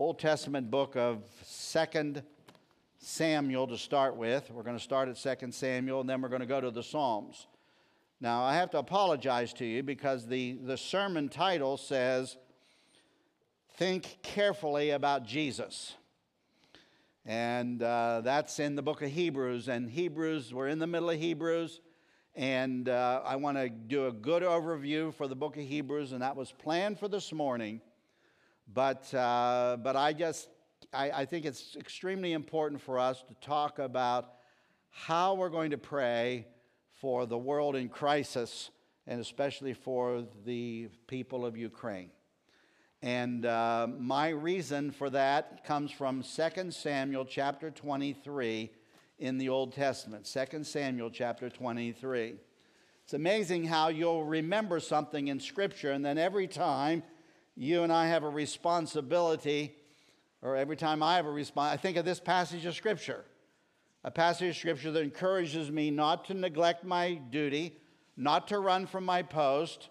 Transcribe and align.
Old 0.00 0.18
Testament 0.18 0.72
book 0.72 0.96
of 0.96 1.22
Second 1.44 2.24
Samuel 2.98 3.68
to 3.68 3.78
start 3.78 4.16
with. 4.16 4.50
We're 4.50 4.64
going 4.64 4.76
to 4.76 4.82
start 4.82 5.08
at 5.08 5.16
Second 5.16 5.54
Samuel 5.54 6.00
and 6.00 6.10
then 6.10 6.20
we're 6.20 6.30
going 6.30 6.40
to 6.40 6.46
go 6.46 6.60
to 6.60 6.72
the 6.72 6.82
Psalms. 6.82 7.46
Now, 8.20 8.42
I 8.42 8.56
have 8.56 8.70
to 8.70 8.78
apologize 8.78 9.52
to 9.52 9.64
you 9.64 9.84
because 9.84 10.26
the, 10.26 10.58
the 10.64 10.76
sermon 10.76 11.28
title 11.28 11.76
says, 11.76 12.36
Think 13.76 14.18
Carefully 14.24 14.90
About 14.90 15.24
Jesus. 15.24 15.94
And 17.24 17.80
uh, 17.80 18.22
that's 18.24 18.58
in 18.58 18.74
the 18.74 18.82
book 18.82 19.00
of 19.00 19.12
Hebrews. 19.12 19.68
And 19.68 19.88
Hebrews, 19.88 20.52
we're 20.52 20.68
in 20.68 20.80
the 20.80 20.88
middle 20.88 21.10
of 21.10 21.20
Hebrews. 21.20 21.80
And 22.34 22.88
uh, 22.88 23.22
I 23.24 23.36
want 23.36 23.58
to 23.58 23.68
do 23.68 24.08
a 24.08 24.12
good 24.12 24.42
overview 24.42 25.14
for 25.14 25.28
the 25.28 25.36
book 25.36 25.56
of 25.56 25.62
Hebrews, 25.62 26.10
and 26.10 26.20
that 26.20 26.34
was 26.34 26.50
planned 26.50 26.98
for 26.98 27.06
this 27.06 27.32
morning. 27.32 27.80
But, 28.72 29.12
uh, 29.14 29.76
but 29.82 29.96
I 29.96 30.12
just, 30.12 30.48
I, 30.92 31.10
I 31.10 31.24
think 31.24 31.44
it's 31.44 31.76
extremely 31.76 32.32
important 32.32 32.80
for 32.80 32.98
us 32.98 33.22
to 33.28 33.34
talk 33.46 33.78
about 33.78 34.32
how 34.90 35.34
we're 35.34 35.50
going 35.50 35.70
to 35.70 35.78
pray 35.78 36.46
for 37.00 37.26
the 37.26 37.36
world 37.36 37.76
in 37.76 37.88
crisis, 37.88 38.70
and 39.06 39.20
especially 39.20 39.74
for 39.74 40.24
the 40.44 40.88
people 41.06 41.44
of 41.44 41.56
Ukraine. 41.56 42.10
And 43.02 43.44
uh, 43.44 43.86
my 43.98 44.30
reason 44.30 44.90
for 44.90 45.10
that 45.10 45.64
comes 45.64 45.90
from 45.90 46.22
2 46.22 46.70
Samuel 46.70 47.26
chapter 47.26 47.70
23 47.70 48.70
in 49.18 49.36
the 49.36 49.50
Old 49.50 49.74
Testament. 49.74 50.24
2 50.24 50.64
Samuel 50.64 51.10
chapter 51.10 51.50
23. 51.50 52.36
It's 53.04 53.12
amazing 53.12 53.64
how 53.66 53.88
you'll 53.88 54.24
remember 54.24 54.80
something 54.80 55.28
in 55.28 55.38
Scripture, 55.38 55.90
and 55.90 56.02
then 56.02 56.16
every 56.16 56.46
time 56.46 57.02
you 57.56 57.82
and 57.82 57.92
I 57.92 58.06
have 58.08 58.24
a 58.24 58.28
responsibility, 58.28 59.76
or 60.42 60.56
every 60.56 60.76
time 60.76 61.02
I 61.02 61.16
have 61.16 61.26
a 61.26 61.30
response, 61.30 61.72
I 61.72 61.76
think 61.76 61.96
of 61.96 62.04
this 62.04 62.20
passage 62.20 62.64
of 62.64 62.74
Scripture. 62.74 63.24
A 64.02 64.10
passage 64.10 64.50
of 64.50 64.56
Scripture 64.56 64.90
that 64.92 65.02
encourages 65.02 65.70
me 65.70 65.90
not 65.90 66.24
to 66.26 66.34
neglect 66.34 66.84
my 66.84 67.14
duty, 67.14 67.78
not 68.16 68.48
to 68.48 68.58
run 68.58 68.86
from 68.86 69.04
my 69.04 69.22
post, 69.22 69.88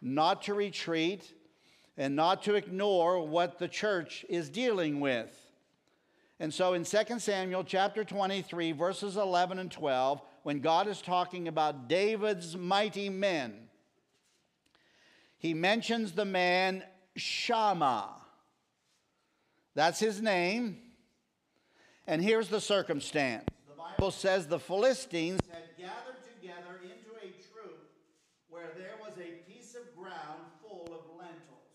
not 0.00 0.42
to 0.42 0.54
retreat, 0.54 1.34
and 1.96 2.16
not 2.16 2.42
to 2.44 2.54
ignore 2.54 3.26
what 3.26 3.58
the 3.58 3.68
church 3.68 4.24
is 4.28 4.48
dealing 4.48 5.00
with. 5.00 5.36
And 6.38 6.54
so 6.54 6.72
in 6.72 6.84
2 6.84 7.18
Samuel 7.18 7.64
chapter 7.64 8.02
23, 8.02 8.72
verses 8.72 9.18
11 9.18 9.58
and 9.58 9.70
12, 9.70 10.22
when 10.42 10.60
God 10.60 10.88
is 10.88 11.02
talking 11.02 11.48
about 11.48 11.86
David's 11.86 12.56
mighty 12.56 13.10
men, 13.10 13.68
he 15.36 15.52
mentions 15.52 16.12
the 16.12 16.24
man 16.24 16.82
Shammah. 17.20 18.08
That's 19.74 20.00
his 20.00 20.20
name. 20.20 20.78
And 22.06 22.18
here's 22.18 22.48
the 22.48 22.60
circumstance 22.60 23.46
the 23.68 23.78
Bible 23.78 24.10
says 24.10 24.48
the 24.48 24.58
Philistines 24.58 25.40
had 25.46 25.70
gathered 25.78 26.18
together 26.26 26.82
into 26.82 27.14
a 27.22 27.30
troop 27.52 27.86
where 28.50 28.74
there 28.74 28.98
was 28.98 29.14
a 29.20 29.46
piece 29.46 29.78
of 29.78 29.86
ground 29.94 30.42
full 30.58 30.90
of 30.90 31.06
lentils. 31.14 31.70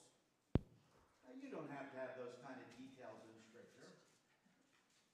Now, 1.24 1.32
you 1.40 1.48
don't 1.48 1.72
have 1.72 1.88
to 1.94 1.98
have 2.04 2.20
those 2.20 2.36
kind 2.44 2.59
of 2.59 2.68
details 2.76 3.24
in 3.24 3.38
Scripture. 3.48 3.96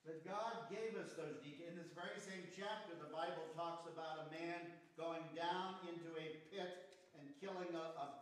But 0.02 0.26
God 0.26 0.72
gave 0.73 0.98
us 0.98 1.14
those 1.14 1.38
details. 1.45 1.70
In 1.70 1.78
this 1.78 1.94
very 1.94 2.18
same 2.18 2.50
chapter, 2.58 2.98
the 2.98 3.14
Bible 3.14 3.45
talks 3.54 3.86
about 3.86 4.26
a 4.26 4.28
man 4.34 4.73
going 4.98 5.22
down 5.38 5.78
into 5.86 6.10
a 6.18 6.42
pit 6.50 6.98
and 7.14 7.30
killing 7.38 7.70
a, 7.78 7.86
a 7.94 8.20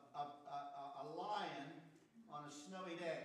snowy 2.90 3.00
day. 3.00 3.18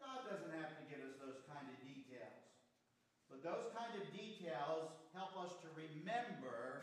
God 0.00 0.30
doesn't 0.30 0.52
have 0.60 0.70
to 0.70 0.84
give 0.88 1.04
us 1.04 1.14
those 1.20 1.42
kind 1.48 1.66
of 1.68 1.76
details. 1.86 2.42
But 3.30 3.42
those 3.42 3.72
kind 3.76 3.90
of 4.00 4.12
details 4.12 4.90
help 5.14 5.36
us 5.44 5.52
to 5.62 5.68
remember 5.76 6.82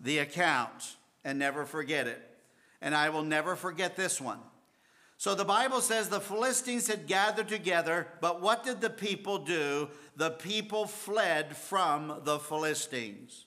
the 0.00 0.18
account 0.18 0.96
and 1.24 1.38
never 1.38 1.64
forget 1.64 2.06
it. 2.06 2.22
And 2.80 2.94
I 2.94 3.10
will 3.10 3.22
never 3.22 3.56
forget 3.56 3.96
this 3.96 4.20
one. 4.20 4.40
So 5.16 5.34
the 5.34 5.44
Bible 5.44 5.82
says 5.82 6.08
the 6.08 6.20
Philistines 6.20 6.86
had 6.86 7.06
gathered 7.06 7.48
together, 7.48 8.08
but 8.22 8.40
what 8.40 8.64
did 8.64 8.80
the 8.80 8.88
people 8.88 9.38
do? 9.38 9.90
The 10.16 10.30
people 10.30 10.86
fled 10.86 11.54
from 11.54 12.22
the 12.24 12.38
Philistines. 12.38 13.44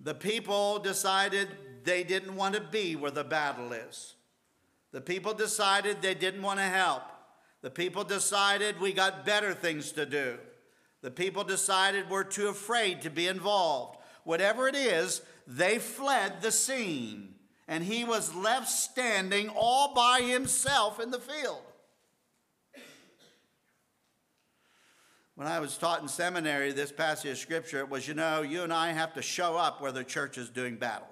The 0.00 0.14
people 0.14 0.80
decided 0.80 1.48
they 1.84 2.04
didn't 2.04 2.36
want 2.36 2.56
to 2.56 2.60
be 2.60 2.94
where 2.94 3.10
the 3.10 3.24
battle 3.24 3.72
is. 3.72 4.16
The 4.94 5.00
people 5.00 5.34
decided 5.34 6.00
they 6.00 6.14
didn't 6.14 6.42
want 6.42 6.60
to 6.60 6.64
help. 6.64 7.02
The 7.62 7.70
people 7.70 8.04
decided 8.04 8.80
we 8.80 8.92
got 8.92 9.26
better 9.26 9.52
things 9.52 9.90
to 9.92 10.06
do. 10.06 10.38
The 11.02 11.10
people 11.10 11.42
decided 11.42 12.08
we're 12.08 12.22
too 12.22 12.46
afraid 12.46 13.02
to 13.02 13.10
be 13.10 13.26
involved. 13.26 13.98
Whatever 14.22 14.68
it 14.68 14.76
is, 14.76 15.20
they 15.48 15.80
fled 15.80 16.42
the 16.42 16.52
scene. 16.52 17.34
And 17.66 17.82
he 17.82 18.04
was 18.04 18.36
left 18.36 18.68
standing 18.68 19.48
all 19.48 19.94
by 19.94 20.20
himself 20.20 21.00
in 21.00 21.10
the 21.10 21.18
field. 21.18 21.62
When 25.34 25.48
I 25.48 25.58
was 25.58 25.76
taught 25.76 26.02
in 26.02 26.08
seminary, 26.08 26.70
this 26.70 26.92
passage 26.92 27.32
of 27.32 27.38
scripture 27.38 27.80
it 27.80 27.90
was, 27.90 28.06
you 28.06 28.14
know, 28.14 28.42
you 28.42 28.62
and 28.62 28.72
I 28.72 28.92
have 28.92 29.14
to 29.14 29.22
show 29.22 29.56
up 29.56 29.82
where 29.82 29.90
the 29.90 30.04
church 30.04 30.38
is 30.38 30.50
doing 30.50 30.76
battle. 30.76 31.08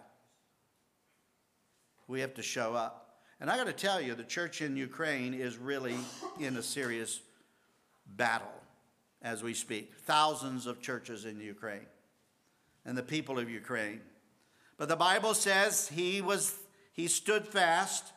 We 2.06 2.20
have 2.20 2.34
to 2.34 2.42
show 2.42 2.74
up. 2.74 3.01
And 3.42 3.50
I 3.50 3.56
got 3.56 3.66
to 3.66 3.72
tell 3.72 4.00
you, 4.00 4.14
the 4.14 4.22
church 4.22 4.62
in 4.62 4.76
Ukraine 4.76 5.34
is 5.34 5.58
really 5.58 5.96
in 6.38 6.56
a 6.56 6.62
serious 6.62 7.18
battle 8.06 8.54
as 9.20 9.42
we 9.42 9.52
speak. 9.52 9.96
Thousands 9.96 10.68
of 10.68 10.80
churches 10.80 11.24
in 11.24 11.40
Ukraine 11.40 11.88
and 12.84 12.96
the 12.96 13.02
people 13.02 13.40
of 13.40 13.50
Ukraine. 13.50 14.00
But 14.78 14.88
the 14.88 14.94
Bible 14.94 15.34
says 15.34 15.88
he 15.88 16.20
was 16.20 16.54
he 16.92 17.08
stood 17.08 17.44
fast. 17.44 18.12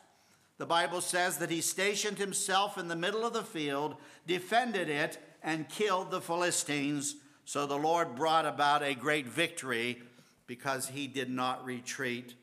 The 0.58 0.66
Bible 0.66 1.00
says 1.00 1.38
that 1.38 1.50
he 1.50 1.60
stationed 1.60 2.18
himself 2.18 2.78
in 2.78 2.86
the 2.86 2.94
middle 2.94 3.26
of 3.26 3.32
the 3.32 3.42
field, 3.42 3.96
defended 4.28 4.88
it, 4.88 5.18
and 5.42 5.68
killed 5.68 6.12
the 6.12 6.20
Philistines. 6.20 7.16
So 7.44 7.66
the 7.66 7.76
Lord 7.76 8.14
brought 8.14 8.46
about 8.46 8.84
a 8.84 8.94
great 8.94 9.26
victory 9.26 10.02
because 10.46 10.86
he 10.86 11.08
did 11.08 11.30
not 11.30 11.64
retreat 11.64 12.34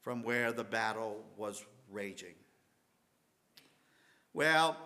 from 0.00 0.24
where 0.24 0.50
the 0.50 0.64
battle 0.64 1.22
was 1.36 1.64
raging. 1.90 2.34
Well, 4.32 4.76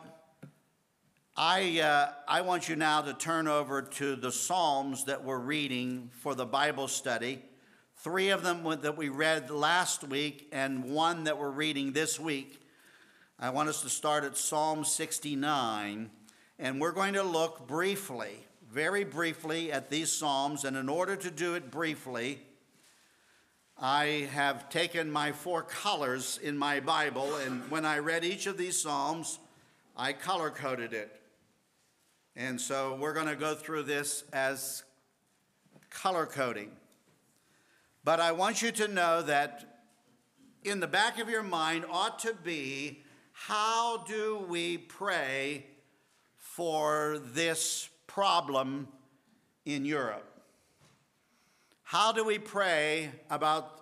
I, 1.36 1.80
uh, 1.80 2.12
I 2.28 2.40
want 2.42 2.68
you 2.68 2.76
now 2.76 3.02
to 3.02 3.12
turn 3.12 3.48
over 3.48 3.82
to 3.82 4.16
the 4.16 4.32
Psalms 4.32 5.04
that 5.04 5.24
we're 5.24 5.38
reading 5.38 6.10
for 6.20 6.34
the 6.34 6.46
Bible 6.46 6.88
study. 6.88 7.42
Three 7.96 8.30
of 8.30 8.42
them 8.42 8.62
that 8.82 8.96
we 8.96 9.08
read 9.08 9.50
last 9.50 10.04
week, 10.04 10.48
and 10.52 10.84
one 10.84 11.24
that 11.24 11.38
we're 11.38 11.50
reading 11.50 11.92
this 11.92 12.18
week. 12.18 12.60
I 13.38 13.50
want 13.50 13.68
us 13.68 13.82
to 13.82 13.88
start 13.88 14.24
at 14.24 14.36
Psalm 14.36 14.84
69, 14.84 16.10
and 16.58 16.80
we're 16.80 16.92
going 16.92 17.14
to 17.14 17.22
look 17.22 17.66
briefly, 17.66 18.46
very 18.70 19.04
briefly, 19.04 19.72
at 19.72 19.90
these 19.90 20.12
Psalms. 20.12 20.64
And 20.64 20.76
in 20.76 20.88
order 20.88 21.16
to 21.16 21.30
do 21.30 21.54
it 21.54 21.70
briefly, 21.70 22.40
I 23.86 24.30
have 24.32 24.70
taken 24.70 25.10
my 25.10 25.32
four 25.32 25.60
colors 25.60 26.40
in 26.42 26.56
my 26.56 26.80
Bible, 26.80 27.36
and 27.36 27.70
when 27.70 27.84
I 27.84 27.98
read 27.98 28.24
each 28.24 28.46
of 28.46 28.56
these 28.56 28.80
Psalms, 28.80 29.38
I 29.94 30.14
color 30.14 30.48
coded 30.48 30.94
it. 30.94 31.20
And 32.34 32.58
so 32.58 32.96
we're 32.98 33.12
going 33.12 33.26
to 33.26 33.36
go 33.36 33.54
through 33.54 33.82
this 33.82 34.24
as 34.32 34.84
color 35.90 36.24
coding. 36.24 36.70
But 38.04 38.20
I 38.20 38.32
want 38.32 38.62
you 38.62 38.72
to 38.72 38.88
know 38.88 39.20
that 39.20 39.82
in 40.62 40.80
the 40.80 40.88
back 40.88 41.20
of 41.20 41.28
your 41.28 41.42
mind 41.42 41.84
ought 41.90 42.20
to 42.20 42.32
be 42.32 43.02
how 43.32 43.98
do 44.04 44.46
we 44.48 44.78
pray 44.78 45.66
for 46.38 47.18
this 47.22 47.90
problem 48.06 48.88
in 49.66 49.84
Europe? 49.84 50.33
How 51.84 52.12
do 52.12 52.24
we 52.24 52.38
pray 52.38 53.10
about 53.30 53.80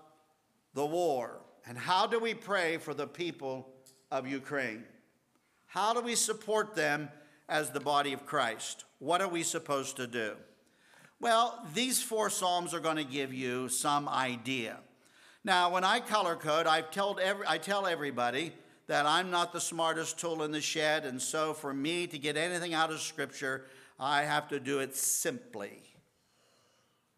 the 0.75 0.85
war? 0.85 1.41
And 1.67 1.79
how 1.79 2.07
do 2.07 2.19
we 2.19 2.35
pray 2.35 2.77
for 2.77 2.93
the 2.93 3.07
people 3.07 3.69
of 4.11 4.27
Ukraine? 4.27 4.85
How 5.67 5.95
do 5.95 6.01
we 6.01 6.17
support 6.17 6.75
them 6.75 7.09
as 7.49 7.71
the 7.71 7.81
body 7.81 8.13
of 8.13 8.27
Christ? 8.27 8.85
What 8.99 9.23
are 9.23 9.29
we 9.29 9.43
supposed 9.43 9.97
to 9.97 10.07
do? 10.07 10.35
Well, 11.21 11.65
these 11.73 12.03
four 12.03 12.29
Psalms 12.29 12.75
are 12.75 12.81
going 12.81 12.97
to 12.97 13.05
give 13.05 13.33
you 13.33 13.69
some 13.69 14.09
idea. 14.09 14.79
Now, 15.45 15.73
when 15.73 15.85
I 15.85 16.01
color 16.01 16.35
code, 16.35 16.67
I've 16.67 16.91
told 16.91 17.21
every, 17.21 17.47
I 17.47 17.59
tell 17.59 17.87
everybody 17.87 18.53
that 18.89 19.07
I'm 19.07 19.31
not 19.31 19.53
the 19.53 19.61
smartest 19.61 20.19
tool 20.19 20.43
in 20.43 20.51
the 20.51 20.61
shed, 20.61 21.05
and 21.05 21.23
so 21.23 21.55
for 21.55 21.73
me 21.73 22.09
to 22.09 22.19
get 22.19 22.37
anything 22.37 22.75
out 22.75 22.91
of 22.91 23.01
Scripture, 23.01 23.67
I 23.99 24.23
have 24.23 24.49
to 24.49 24.59
do 24.59 24.81
it 24.81 24.97
simply. 24.97 25.92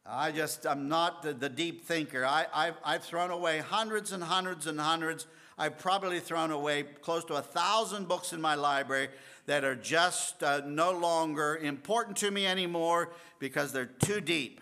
I 0.06 0.32
just, 0.32 0.66
I'm 0.66 0.88
not 0.88 1.22
the, 1.22 1.32
the 1.32 1.48
deep 1.48 1.86
thinker. 1.86 2.24
I, 2.26 2.46
I've, 2.52 2.74
I've 2.84 3.04
thrown 3.04 3.30
away 3.30 3.58
hundreds 3.58 4.12
and 4.12 4.22
hundreds 4.22 4.66
and 4.66 4.78
hundreds 4.78 5.26
I've 5.56 5.78
probably 5.78 6.18
thrown 6.18 6.50
away 6.50 6.82
close 6.82 7.24
to 7.26 7.34
a 7.34 7.42
thousand 7.42 8.08
books 8.08 8.32
in 8.32 8.40
my 8.40 8.56
library 8.56 9.08
that 9.46 9.64
are 9.64 9.76
just 9.76 10.42
uh, 10.42 10.62
no 10.66 10.90
longer 10.90 11.56
important 11.56 12.16
to 12.18 12.30
me 12.30 12.46
anymore 12.46 13.12
because 13.38 13.72
they're 13.72 13.86
too 13.86 14.20
deep. 14.20 14.60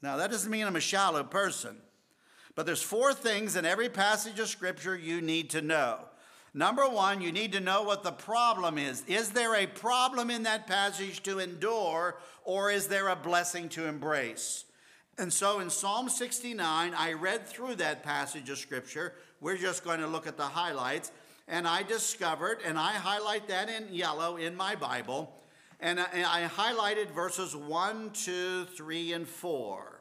Now, 0.00 0.16
that 0.18 0.30
doesn't 0.30 0.50
mean 0.50 0.64
I'm 0.64 0.76
a 0.76 0.80
shallow 0.80 1.24
person, 1.24 1.76
but 2.54 2.66
there's 2.66 2.82
four 2.82 3.12
things 3.12 3.56
in 3.56 3.64
every 3.64 3.88
passage 3.88 4.38
of 4.38 4.48
Scripture 4.48 4.96
you 4.96 5.20
need 5.20 5.50
to 5.50 5.62
know. 5.62 5.98
Number 6.54 6.88
one, 6.88 7.20
you 7.20 7.32
need 7.32 7.52
to 7.52 7.60
know 7.60 7.82
what 7.82 8.04
the 8.04 8.12
problem 8.12 8.78
is. 8.78 9.02
Is 9.06 9.30
there 9.30 9.56
a 9.56 9.66
problem 9.66 10.30
in 10.30 10.44
that 10.44 10.66
passage 10.66 11.22
to 11.24 11.40
endure, 11.40 12.16
or 12.48 12.70
is 12.70 12.88
there 12.88 13.08
a 13.08 13.14
blessing 13.14 13.68
to 13.68 13.84
embrace? 13.86 14.64
And 15.18 15.30
so 15.30 15.60
in 15.60 15.68
Psalm 15.68 16.08
69, 16.08 16.94
I 16.96 17.12
read 17.12 17.46
through 17.46 17.74
that 17.74 18.02
passage 18.02 18.48
of 18.48 18.56
Scripture. 18.56 19.12
We're 19.38 19.58
just 19.58 19.84
going 19.84 20.00
to 20.00 20.06
look 20.06 20.26
at 20.26 20.38
the 20.38 20.44
highlights. 20.44 21.12
And 21.46 21.68
I 21.68 21.82
discovered, 21.82 22.60
and 22.64 22.78
I 22.78 22.92
highlight 22.92 23.48
that 23.48 23.68
in 23.68 23.92
yellow 23.92 24.38
in 24.38 24.56
my 24.56 24.76
Bible, 24.76 25.30
and 25.78 26.00
I, 26.00 26.48
highlighted 26.48 27.10
verses 27.10 27.54
1, 27.54 28.12
2, 28.14 28.64
3, 28.64 29.12
and 29.12 29.28
4. 29.28 30.00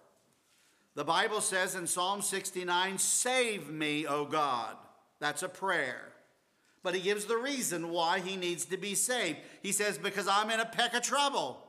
The 0.95 1.03
Bible 1.03 1.41
says 1.41 1.75
in 1.75 1.85
Psalm 1.85 2.21
69, 2.21 2.97
Save 2.97 3.69
me, 3.69 4.07
O 4.07 4.23
God. 4.23 4.77
That's 5.19 5.43
a 5.43 5.49
prayer. 5.49 6.13
But 6.81 6.95
he 6.95 7.01
gives 7.01 7.25
the 7.25 7.35
reason 7.35 7.89
why 7.89 8.21
he 8.21 8.37
needs 8.37 8.63
to 8.65 8.77
be 8.77 8.95
saved. 8.95 9.39
He 9.61 9.73
says, 9.73 9.97
Because 9.97 10.29
I'm 10.29 10.49
in 10.49 10.61
a 10.61 10.65
peck 10.65 10.93
of 10.93 11.01
trouble. 11.01 11.61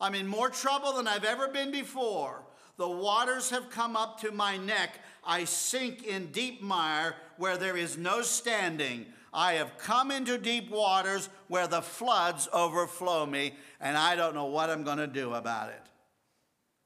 I'm 0.00 0.14
in 0.14 0.26
more 0.26 0.48
trouble 0.48 0.92
than 0.92 1.08
I've 1.08 1.24
ever 1.24 1.48
been 1.48 1.70
before. 1.70 2.42
The 2.76 2.88
waters 2.88 3.50
have 3.50 3.70
come 3.70 3.96
up 3.96 4.20
to 4.20 4.30
my 4.30 4.56
neck. 4.56 5.00
I 5.24 5.44
sink 5.44 6.04
in 6.04 6.26
deep 6.26 6.62
mire 6.62 7.16
where 7.36 7.56
there 7.56 7.76
is 7.76 7.98
no 7.98 8.22
standing. 8.22 9.06
I 9.32 9.54
have 9.54 9.76
come 9.78 10.10
into 10.10 10.38
deep 10.38 10.70
waters 10.70 11.28
where 11.48 11.66
the 11.66 11.82
floods 11.82 12.48
overflow 12.52 13.26
me, 13.26 13.54
and 13.80 13.96
I 13.96 14.16
don't 14.16 14.34
know 14.34 14.46
what 14.46 14.70
I'm 14.70 14.84
going 14.84 14.98
to 14.98 15.06
do 15.06 15.34
about 15.34 15.70
it. 15.70 15.82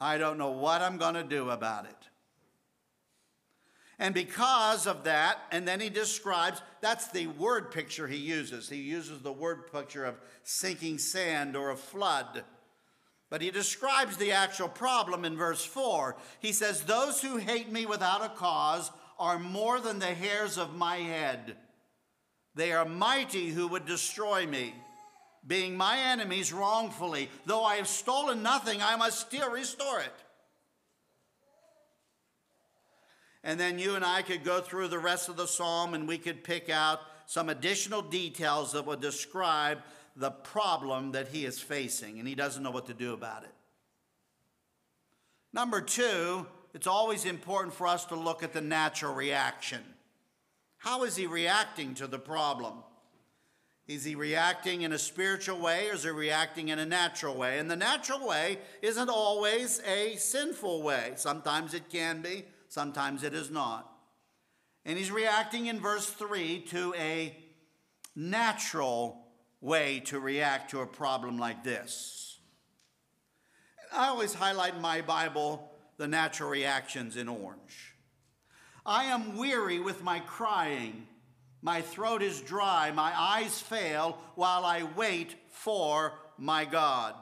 I 0.00 0.18
don't 0.18 0.38
know 0.38 0.50
what 0.50 0.80
I'm 0.80 0.96
going 0.96 1.14
to 1.14 1.22
do 1.22 1.50
about 1.50 1.84
it. 1.84 1.94
And 3.98 4.14
because 4.14 4.88
of 4.88 5.04
that, 5.04 5.38
and 5.52 5.68
then 5.68 5.78
he 5.78 5.88
describes 5.88 6.60
that's 6.80 7.08
the 7.08 7.28
word 7.28 7.70
picture 7.70 8.08
he 8.08 8.16
uses. 8.16 8.68
He 8.68 8.78
uses 8.78 9.20
the 9.20 9.32
word 9.32 9.70
picture 9.70 10.04
of 10.04 10.16
sinking 10.42 10.98
sand 10.98 11.54
or 11.54 11.70
a 11.70 11.76
flood. 11.76 12.42
But 13.32 13.40
he 13.40 13.50
describes 13.50 14.18
the 14.18 14.32
actual 14.32 14.68
problem 14.68 15.24
in 15.24 15.38
verse 15.38 15.64
4. 15.64 16.16
He 16.40 16.52
says, 16.52 16.82
Those 16.82 17.22
who 17.22 17.38
hate 17.38 17.72
me 17.72 17.86
without 17.86 18.22
a 18.22 18.28
cause 18.28 18.90
are 19.18 19.38
more 19.38 19.80
than 19.80 19.98
the 19.98 20.04
hairs 20.04 20.58
of 20.58 20.76
my 20.76 20.98
head. 20.98 21.56
They 22.54 22.72
are 22.72 22.84
mighty 22.84 23.48
who 23.48 23.68
would 23.68 23.86
destroy 23.86 24.46
me, 24.46 24.74
being 25.46 25.78
my 25.78 25.96
enemies 25.98 26.52
wrongfully. 26.52 27.30
Though 27.46 27.64
I 27.64 27.76
have 27.76 27.88
stolen 27.88 28.42
nothing, 28.42 28.82
I 28.82 28.96
must 28.96 29.20
still 29.20 29.50
restore 29.50 30.00
it. 30.00 30.12
And 33.42 33.58
then 33.58 33.78
you 33.78 33.94
and 33.94 34.04
I 34.04 34.20
could 34.20 34.44
go 34.44 34.60
through 34.60 34.88
the 34.88 34.98
rest 34.98 35.30
of 35.30 35.38
the 35.38 35.46
psalm 35.46 35.94
and 35.94 36.06
we 36.06 36.18
could 36.18 36.44
pick 36.44 36.68
out 36.68 37.00
some 37.24 37.48
additional 37.48 38.02
details 38.02 38.72
that 38.72 38.84
would 38.84 39.00
describe 39.00 39.78
the 40.16 40.30
problem 40.30 41.12
that 41.12 41.28
he 41.28 41.44
is 41.44 41.60
facing, 41.60 42.18
and 42.18 42.28
he 42.28 42.34
doesn't 42.34 42.62
know 42.62 42.70
what 42.70 42.86
to 42.86 42.94
do 42.94 43.12
about 43.12 43.44
it. 43.44 43.54
Number 45.52 45.80
two, 45.80 46.46
it's 46.74 46.86
always 46.86 47.24
important 47.24 47.74
for 47.74 47.86
us 47.86 48.04
to 48.06 48.14
look 48.14 48.42
at 48.42 48.52
the 48.52 48.60
natural 48.60 49.14
reaction. 49.14 49.82
How 50.78 51.04
is 51.04 51.16
he 51.16 51.26
reacting 51.26 51.94
to 51.94 52.06
the 52.06 52.18
problem? 52.18 52.74
Is 53.86 54.04
he 54.04 54.14
reacting 54.14 54.82
in 54.82 54.92
a 54.92 54.98
spiritual 54.98 55.58
way 55.58 55.88
or 55.88 55.94
is 55.94 56.04
he 56.04 56.10
reacting 56.10 56.68
in 56.68 56.78
a 56.78 56.86
natural 56.86 57.34
way? 57.34 57.58
And 57.58 57.70
the 57.70 57.76
natural 57.76 58.26
way 58.26 58.58
isn't 58.80 59.10
always 59.10 59.80
a 59.86 60.16
sinful 60.16 60.82
way. 60.82 61.12
Sometimes 61.16 61.74
it 61.74 61.90
can 61.90 62.22
be, 62.22 62.44
sometimes 62.68 63.22
it 63.22 63.34
is 63.34 63.50
not. 63.50 63.92
And 64.84 64.98
he's 64.98 65.10
reacting 65.10 65.66
in 65.66 65.78
verse 65.78 66.06
3 66.06 66.60
to 66.70 66.94
a 66.94 67.36
natural 68.16 69.21
way 69.62 70.00
to 70.00 70.20
react 70.20 70.72
to 70.72 70.80
a 70.80 70.86
problem 70.86 71.38
like 71.38 71.64
this. 71.64 72.38
I 73.94 74.08
always 74.08 74.34
highlight 74.34 74.74
in 74.74 74.82
my 74.82 75.00
Bible 75.00 75.70
the 75.96 76.08
natural 76.08 76.50
reactions 76.50 77.16
in 77.16 77.28
orange. 77.28 77.94
I 78.84 79.04
am 79.04 79.38
weary 79.38 79.78
with 79.78 80.02
my 80.02 80.18
crying. 80.20 81.06
My 81.62 81.80
throat 81.80 82.22
is 82.22 82.40
dry, 82.40 82.90
my 82.90 83.12
eyes 83.16 83.60
fail 83.60 84.18
while 84.34 84.64
I 84.64 84.82
wait 84.96 85.36
for 85.50 86.12
my 86.36 86.64
God. 86.64 87.14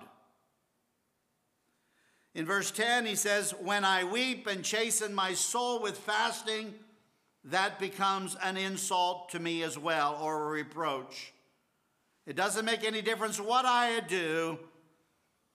In 2.34 2.46
verse 2.46 2.70
10, 2.70 3.04
he 3.04 3.16
says, 3.16 3.52
When 3.60 3.84
I 3.84 4.04
weep 4.04 4.46
and 4.46 4.64
chasten 4.64 5.12
my 5.12 5.34
soul 5.34 5.82
with 5.82 5.98
fasting, 5.98 6.74
that 7.44 7.78
becomes 7.78 8.36
an 8.42 8.56
insult 8.56 9.30
to 9.30 9.38
me 9.38 9.62
as 9.62 9.76
well, 9.76 10.18
or 10.22 10.44
a 10.44 10.50
reproach. 10.50 11.34
It 12.30 12.36
doesn't 12.36 12.64
make 12.64 12.84
any 12.84 13.02
difference 13.02 13.40
what 13.40 13.64
I 13.66 13.98
do, 13.98 14.56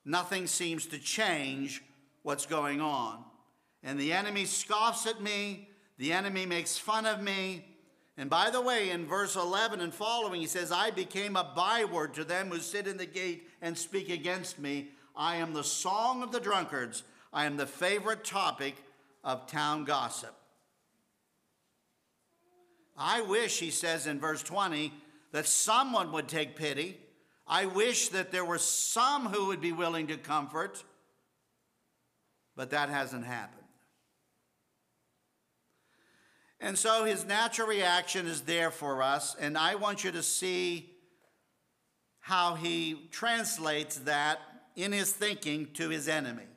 nothing 0.03 0.45
seems 0.45 0.85
to 0.87 0.99
change 0.99 1.81
what's 2.21 2.45
going 2.45 2.81
on. 2.81 3.23
And 3.81 3.97
the 3.97 4.11
enemy 4.11 4.43
scoffs 4.43 5.07
at 5.07 5.21
me, 5.21 5.69
the 5.97 6.11
enemy 6.11 6.45
makes 6.45 6.77
fun 6.77 7.05
of 7.05 7.21
me. 7.21 7.63
And 8.17 8.29
by 8.29 8.49
the 8.49 8.59
way, 8.59 8.89
in 8.89 9.05
verse 9.05 9.37
11 9.37 9.79
and 9.79 9.93
following, 9.93 10.41
he 10.41 10.47
says, 10.47 10.69
I 10.69 10.91
became 10.91 11.37
a 11.37 11.49
byword 11.55 12.13
to 12.15 12.25
them 12.25 12.49
who 12.49 12.59
sit 12.59 12.87
in 12.87 12.97
the 12.97 13.05
gate 13.05 13.47
and 13.61 13.77
speak 13.77 14.09
against 14.09 14.59
me. 14.59 14.89
I 15.15 15.37
am 15.37 15.53
the 15.53 15.63
song 15.63 16.23
of 16.23 16.33
the 16.33 16.41
drunkards. 16.41 17.03
I 17.31 17.45
am 17.45 17.55
the 17.55 17.65
favorite 17.65 18.25
topic 18.25 18.75
of 19.23 19.47
town 19.47 19.85
gossip. 19.85 20.35
I 22.97 23.21
wish, 23.21 23.59
he 23.59 23.71
says 23.71 24.07
in 24.07 24.19
verse 24.19 24.43
20, 24.43 24.91
that 25.35 25.45
someone 25.45 26.13
would 26.13 26.29
take 26.29 26.55
pity. 26.55 26.97
I 27.45 27.65
wish 27.65 28.07
that 28.09 28.31
there 28.31 28.45
were 28.45 28.57
some 28.57 29.25
who 29.25 29.47
would 29.47 29.59
be 29.59 29.73
willing 29.73 30.07
to 30.07 30.15
comfort, 30.15 30.81
but 32.55 32.69
that 32.69 32.87
hasn't 32.87 33.25
happened. 33.25 33.67
And 36.61 36.79
so 36.79 37.03
his 37.03 37.25
natural 37.25 37.67
reaction 37.67 38.27
is 38.27 38.43
there 38.43 38.71
for 38.71 39.03
us, 39.03 39.35
and 39.37 39.57
I 39.57 39.75
want 39.75 40.05
you 40.05 40.11
to 40.13 40.23
see 40.23 40.89
how 42.21 42.55
he 42.55 43.09
translates 43.11 43.97
that 43.97 44.39
in 44.77 44.93
his 44.93 45.11
thinking 45.11 45.67
to 45.73 45.89
his 45.89 46.07
enemy. 46.07 46.47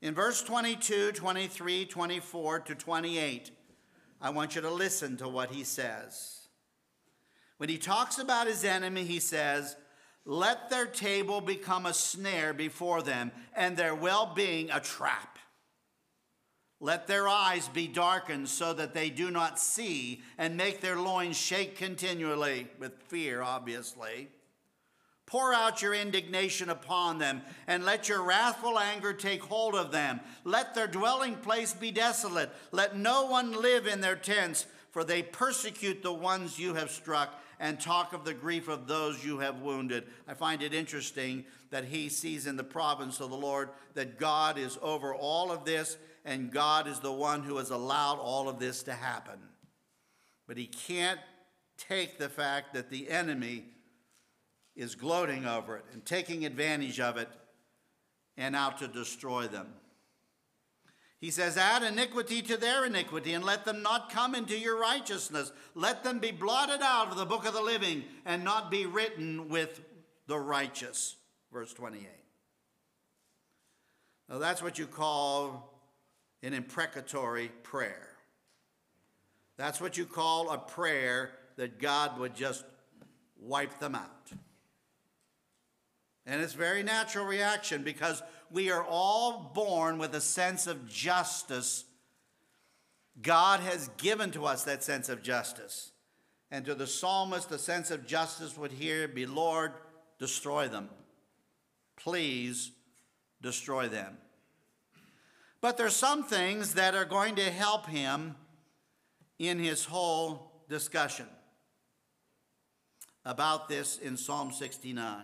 In 0.00 0.14
verse 0.14 0.42
22, 0.42 1.12
23, 1.12 1.84
24 1.84 2.60
to 2.60 2.74
28, 2.74 3.50
I 4.22 4.30
want 4.30 4.54
you 4.54 4.62
to 4.62 4.70
listen 4.70 5.18
to 5.18 5.28
what 5.28 5.50
he 5.50 5.64
says. 5.64 6.41
When 7.62 7.68
he 7.68 7.78
talks 7.78 8.18
about 8.18 8.48
his 8.48 8.64
enemy, 8.64 9.04
he 9.04 9.20
says, 9.20 9.76
Let 10.24 10.68
their 10.68 10.84
table 10.84 11.40
become 11.40 11.86
a 11.86 11.94
snare 11.94 12.52
before 12.52 13.02
them, 13.02 13.30
and 13.54 13.76
their 13.76 13.94
well 13.94 14.32
being 14.34 14.68
a 14.72 14.80
trap. 14.80 15.38
Let 16.80 17.06
their 17.06 17.28
eyes 17.28 17.68
be 17.68 17.86
darkened 17.86 18.48
so 18.48 18.72
that 18.72 18.94
they 18.94 19.10
do 19.10 19.30
not 19.30 19.60
see, 19.60 20.22
and 20.38 20.56
make 20.56 20.80
their 20.80 20.96
loins 20.96 21.36
shake 21.36 21.76
continually, 21.76 22.66
with 22.80 23.00
fear, 23.06 23.42
obviously. 23.42 24.28
Pour 25.26 25.54
out 25.54 25.82
your 25.82 25.94
indignation 25.94 26.68
upon 26.68 27.18
them, 27.18 27.42
and 27.68 27.84
let 27.84 28.08
your 28.08 28.24
wrathful 28.24 28.76
anger 28.76 29.12
take 29.12 29.42
hold 29.42 29.76
of 29.76 29.92
them. 29.92 30.18
Let 30.42 30.74
their 30.74 30.88
dwelling 30.88 31.36
place 31.36 31.74
be 31.74 31.92
desolate. 31.92 32.50
Let 32.72 32.96
no 32.96 33.26
one 33.26 33.52
live 33.52 33.86
in 33.86 34.00
their 34.00 34.16
tents, 34.16 34.66
for 34.90 35.04
they 35.04 35.22
persecute 35.22 36.02
the 36.02 36.12
ones 36.12 36.58
you 36.58 36.74
have 36.74 36.90
struck 36.90 37.38
and 37.62 37.80
talk 37.80 38.12
of 38.12 38.24
the 38.24 38.34
grief 38.34 38.66
of 38.66 38.88
those 38.88 39.24
you 39.24 39.38
have 39.38 39.60
wounded. 39.60 40.02
I 40.26 40.34
find 40.34 40.62
it 40.62 40.74
interesting 40.74 41.44
that 41.70 41.84
he 41.84 42.08
sees 42.08 42.48
in 42.48 42.56
the 42.56 42.64
province 42.64 43.20
of 43.20 43.30
the 43.30 43.36
Lord 43.36 43.70
that 43.94 44.18
God 44.18 44.58
is 44.58 44.76
over 44.82 45.14
all 45.14 45.52
of 45.52 45.64
this 45.64 45.96
and 46.24 46.50
God 46.50 46.88
is 46.88 46.98
the 46.98 47.12
one 47.12 47.44
who 47.44 47.58
has 47.58 47.70
allowed 47.70 48.18
all 48.18 48.48
of 48.48 48.58
this 48.58 48.82
to 48.82 48.92
happen. 48.92 49.38
But 50.48 50.56
he 50.56 50.66
can't 50.66 51.20
take 51.78 52.18
the 52.18 52.28
fact 52.28 52.74
that 52.74 52.90
the 52.90 53.08
enemy 53.08 53.62
is 54.74 54.96
gloating 54.96 55.46
over 55.46 55.76
it 55.76 55.84
and 55.92 56.04
taking 56.04 56.44
advantage 56.44 56.98
of 56.98 57.16
it 57.16 57.28
and 58.36 58.56
out 58.56 58.78
to 58.78 58.88
destroy 58.88 59.46
them. 59.46 59.68
He 61.22 61.30
says, 61.30 61.56
Add 61.56 61.84
iniquity 61.84 62.42
to 62.42 62.56
their 62.56 62.84
iniquity, 62.84 63.32
and 63.32 63.44
let 63.44 63.64
them 63.64 63.80
not 63.80 64.10
come 64.10 64.34
into 64.34 64.58
your 64.58 64.76
righteousness. 64.76 65.52
Let 65.76 66.02
them 66.02 66.18
be 66.18 66.32
blotted 66.32 66.82
out 66.82 67.12
of 67.12 67.16
the 67.16 67.24
book 67.24 67.46
of 67.46 67.54
the 67.54 67.62
living 67.62 68.02
and 68.26 68.42
not 68.42 68.72
be 68.72 68.86
written 68.86 69.48
with 69.48 69.80
the 70.26 70.36
righteous. 70.36 71.14
Verse 71.52 71.72
28. 71.72 72.08
Now, 74.28 74.38
that's 74.38 74.64
what 74.64 74.80
you 74.80 74.88
call 74.88 75.72
an 76.42 76.54
imprecatory 76.54 77.52
prayer. 77.62 78.08
That's 79.56 79.80
what 79.80 79.96
you 79.96 80.06
call 80.06 80.50
a 80.50 80.58
prayer 80.58 81.30
that 81.54 81.78
God 81.78 82.18
would 82.18 82.34
just 82.34 82.64
wipe 83.40 83.78
them 83.78 83.94
out. 83.94 84.32
And 86.26 86.42
it's 86.42 86.54
very 86.54 86.82
natural 86.82 87.26
reaction 87.26 87.84
because 87.84 88.22
we 88.52 88.70
are 88.70 88.84
all 88.84 89.50
born 89.54 89.98
with 89.98 90.14
a 90.14 90.20
sense 90.20 90.66
of 90.66 90.88
justice. 90.88 91.84
God 93.20 93.60
has 93.60 93.88
given 93.96 94.30
to 94.32 94.44
us 94.44 94.64
that 94.64 94.82
sense 94.82 95.08
of 95.08 95.22
justice. 95.22 95.92
And 96.50 96.64
to 96.66 96.74
the 96.74 96.86
psalmist, 96.86 97.48
the 97.48 97.58
sense 97.58 97.90
of 97.90 98.06
justice 98.06 98.58
would 98.58 98.72
here 98.72 99.08
be 99.08 99.24
Lord, 99.24 99.72
destroy 100.18 100.68
them. 100.68 100.90
Please 101.96 102.72
destroy 103.40 103.88
them. 103.88 104.18
But 105.60 105.78
there's 105.78 105.96
some 105.96 106.24
things 106.24 106.74
that 106.74 106.94
are 106.94 107.04
going 107.04 107.36
to 107.36 107.50
help 107.50 107.86
him 107.86 108.34
in 109.38 109.58
his 109.58 109.84
whole 109.84 110.64
discussion 110.68 111.26
about 113.24 113.68
this 113.68 113.98
in 113.98 114.16
Psalm 114.16 114.52
69. 114.52 115.22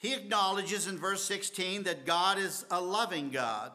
He 0.00 0.14
acknowledges 0.14 0.88
in 0.88 0.96
verse 0.96 1.22
16 1.24 1.82
that 1.82 2.06
God 2.06 2.38
is 2.38 2.64
a 2.70 2.80
loving 2.80 3.28
God. 3.28 3.70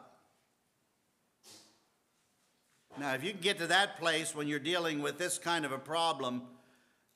Now, 2.98 3.14
if 3.14 3.22
you 3.22 3.30
can 3.30 3.40
get 3.40 3.58
to 3.58 3.68
that 3.68 4.00
place 4.00 4.34
when 4.34 4.48
you're 4.48 4.58
dealing 4.58 5.02
with 5.02 5.18
this 5.18 5.38
kind 5.38 5.64
of 5.64 5.70
a 5.70 5.78
problem, 5.78 6.42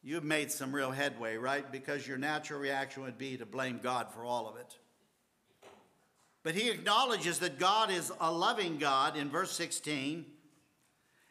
you've 0.00 0.22
made 0.22 0.52
some 0.52 0.72
real 0.72 0.92
headway, 0.92 1.36
right? 1.36 1.70
Because 1.72 2.06
your 2.06 2.18
natural 2.18 2.60
reaction 2.60 3.02
would 3.02 3.18
be 3.18 3.36
to 3.36 3.44
blame 3.44 3.80
God 3.82 4.12
for 4.12 4.24
all 4.24 4.48
of 4.48 4.56
it. 4.56 4.78
But 6.44 6.54
he 6.54 6.70
acknowledges 6.70 7.40
that 7.40 7.58
God 7.58 7.90
is 7.90 8.12
a 8.20 8.30
loving 8.30 8.78
God 8.78 9.16
in 9.16 9.28
verse 9.28 9.50
16. 9.50 10.24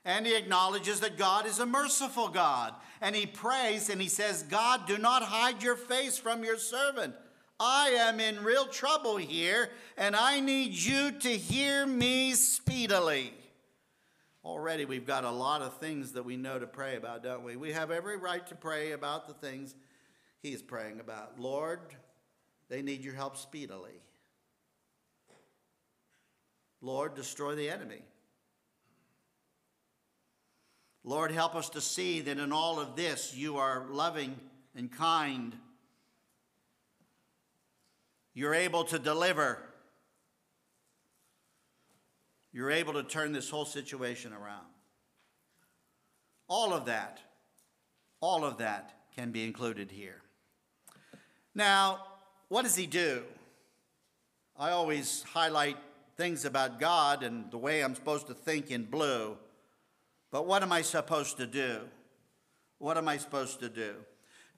And 0.03 0.25
he 0.25 0.35
acknowledges 0.35 0.99
that 0.99 1.17
God 1.17 1.45
is 1.45 1.59
a 1.59 1.65
merciful 1.65 2.27
God. 2.27 2.73
And 2.99 3.15
he 3.15 3.25
prays 3.25 3.89
and 3.89 4.01
he 4.01 4.09
says, 4.09 4.43
God, 4.43 4.85
do 4.85 4.97
not 4.97 5.23
hide 5.23 5.63
your 5.63 5.77
face 5.77 6.17
from 6.17 6.43
your 6.43 6.57
servant. 6.57 7.15
I 7.59 7.89
am 7.89 8.19
in 8.19 8.43
real 8.43 8.67
trouble 8.67 9.17
here, 9.17 9.69
and 9.97 10.15
I 10.15 10.39
need 10.39 10.73
you 10.73 11.11
to 11.11 11.29
hear 11.29 11.85
me 11.85 12.33
speedily. 12.33 13.33
Already, 14.45 14.85
we've 14.85 15.05
got 15.05 15.25
a 15.25 15.31
lot 15.31 15.61
of 15.61 15.77
things 15.77 16.13
that 16.13 16.23
we 16.23 16.37
know 16.37 16.57
to 16.57 16.67
pray 16.67 16.95
about, 16.95 17.21
don't 17.21 17.43
we? 17.43 17.57
We 17.57 17.73
have 17.73 17.91
every 17.91 18.15
right 18.15 18.45
to 18.47 18.55
pray 18.55 18.93
about 18.93 19.27
the 19.27 19.33
things 19.33 19.75
he's 20.41 20.61
praying 20.61 21.01
about. 21.01 21.37
Lord, 21.39 21.81
they 22.69 22.81
need 22.81 23.03
your 23.03 23.15
help 23.15 23.35
speedily. 23.35 24.01
Lord, 26.81 27.13
destroy 27.13 27.55
the 27.55 27.69
enemy. 27.69 28.01
Lord, 31.03 31.31
help 31.31 31.55
us 31.55 31.69
to 31.71 31.81
see 31.81 32.21
that 32.21 32.39
in 32.39 32.53
all 32.53 32.79
of 32.79 32.95
this 32.95 33.35
you 33.35 33.57
are 33.57 33.85
loving 33.89 34.39
and 34.75 34.89
kind 34.89 35.55
you're 38.33 38.53
able 38.53 38.83
to 38.85 38.99
deliver. 38.99 39.59
You're 42.51 42.71
able 42.71 42.93
to 42.93 43.03
turn 43.03 43.31
this 43.31 43.49
whole 43.49 43.65
situation 43.65 44.33
around. 44.33 44.65
All 46.47 46.73
of 46.73 46.85
that, 46.85 47.19
all 48.21 48.43
of 48.43 48.57
that 48.57 48.93
can 49.15 49.31
be 49.31 49.43
included 49.43 49.91
here. 49.91 50.21
Now, 51.53 51.99
what 52.47 52.63
does 52.63 52.75
he 52.75 52.87
do? 52.87 53.23
I 54.57 54.71
always 54.71 55.23
highlight 55.23 55.77
things 56.17 56.43
about 56.43 56.79
God 56.79 57.23
and 57.23 57.49
the 57.51 57.57
way 57.57 57.81
I'm 57.81 57.95
supposed 57.95 58.27
to 58.27 58.33
think 58.33 58.71
in 58.71 58.83
blue. 58.83 59.37
But 60.31 60.45
what 60.47 60.63
am 60.63 60.71
I 60.71 60.81
supposed 60.81 61.37
to 61.37 61.47
do? 61.47 61.81
What 62.77 62.97
am 62.97 63.07
I 63.07 63.17
supposed 63.17 63.59
to 63.61 63.69
do? 63.69 63.95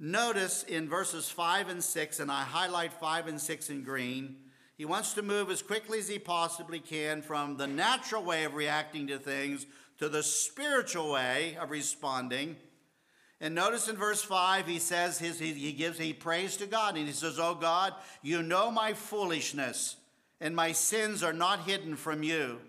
Notice 0.03 0.63
in 0.63 0.89
verses 0.89 1.29
5 1.29 1.70
and 1.70 1.84
6, 1.84 2.20
and 2.20 2.31
I 2.31 2.41
highlight 2.41 2.91
5 2.91 3.27
and 3.27 3.39
6 3.39 3.70
in 3.70 3.84
green, 3.84 4.38
he 4.75 4.84
wants 4.84 5.13
to 5.13 5.22
move 5.22 5.51
as 5.51 5.62
quickly 5.62 6.00
as 6.00 6.08
he 6.08 6.17
possibly 6.17 6.79
can 6.79 7.22
from 7.22 7.55
the 7.55 7.67
natural 7.67 8.24
way 8.24 8.46
of 8.46 8.55
reacting 8.55 9.05
to 9.08 9.20
things 9.20 9.67
to 10.00 10.10
the 10.10 10.24
spiritual 10.24 11.12
way 11.12 11.55
of 11.62 11.70
responding. 11.70 12.55
And 13.39 13.53
notice 13.53 13.88
in 13.88 13.96
verse 13.96 14.24
5, 14.24 14.65
he 14.65 14.79
says, 14.79 15.20
his, 15.20 15.38
he, 15.38 15.53
he 15.53 15.72
gives, 15.72 16.00
he 16.00 16.13
prays 16.13 16.58
to 16.58 16.65
God, 16.65 16.98
and 16.98 17.05
he 17.05 17.13
says, 17.13 17.38
Oh 17.38 17.53
God, 17.53 17.93
you 18.24 18.41
know 18.41 18.72
my 18.72 18.93
foolishness, 18.93 19.98
and 20.39 20.55
my 20.55 20.72
sins 20.72 21.22
are 21.22 21.31
not 21.31 21.65
hidden 21.65 21.96
from 21.96 22.24
you. 22.24 22.60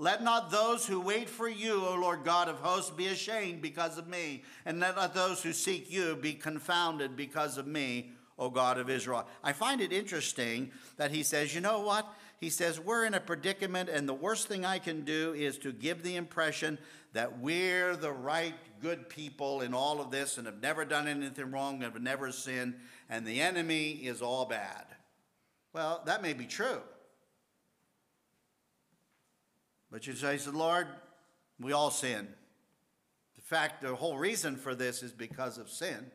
Let 0.00 0.22
not 0.22 0.52
those 0.52 0.86
who 0.86 1.00
wait 1.00 1.28
for 1.28 1.48
you, 1.48 1.84
O 1.84 1.96
Lord 1.96 2.22
God 2.22 2.48
of 2.48 2.60
hosts, 2.60 2.90
be 2.90 3.08
ashamed 3.08 3.60
because 3.60 3.98
of 3.98 4.06
me, 4.06 4.44
and 4.64 4.78
let 4.78 4.94
not 4.94 5.12
those 5.12 5.42
who 5.42 5.52
seek 5.52 5.90
you 5.90 6.14
be 6.14 6.34
confounded 6.34 7.16
because 7.16 7.58
of 7.58 7.66
me, 7.66 8.12
O 8.38 8.48
God 8.48 8.78
of 8.78 8.88
Israel. 8.88 9.26
I 9.42 9.52
find 9.52 9.80
it 9.80 9.92
interesting 9.92 10.70
that 10.98 11.10
he 11.10 11.24
says, 11.24 11.52
you 11.52 11.60
know 11.60 11.80
what? 11.80 12.06
He 12.40 12.48
says, 12.48 12.78
we're 12.78 13.04
in 13.06 13.14
a 13.14 13.20
predicament, 13.20 13.88
and 13.88 14.08
the 14.08 14.14
worst 14.14 14.46
thing 14.46 14.64
I 14.64 14.78
can 14.78 15.04
do 15.04 15.34
is 15.34 15.58
to 15.58 15.72
give 15.72 16.04
the 16.04 16.14
impression 16.14 16.78
that 17.12 17.40
we're 17.40 17.96
the 17.96 18.12
right, 18.12 18.54
good 18.80 19.08
people 19.08 19.62
in 19.62 19.74
all 19.74 20.00
of 20.00 20.12
this 20.12 20.38
and 20.38 20.46
have 20.46 20.62
never 20.62 20.84
done 20.84 21.08
anything 21.08 21.50
wrong, 21.50 21.80
have 21.80 22.00
never 22.00 22.30
sinned, 22.30 22.76
and 23.10 23.26
the 23.26 23.40
enemy 23.40 23.90
is 23.90 24.22
all 24.22 24.44
bad. 24.44 24.84
Well, 25.72 26.02
that 26.06 26.22
may 26.22 26.34
be 26.34 26.46
true. 26.46 26.82
But 29.90 30.06
you 30.06 30.14
say, 30.14 30.38
Lord, 30.52 30.86
we 31.60 31.72
all 31.72 31.90
sin. 31.90 32.28
In 33.36 33.42
fact, 33.42 33.82
the 33.82 33.94
whole 33.94 34.18
reason 34.18 34.56
for 34.56 34.74
this 34.74 35.02
is 35.02 35.12
because 35.12 35.58
of 35.58 35.70
sin. 35.70 36.10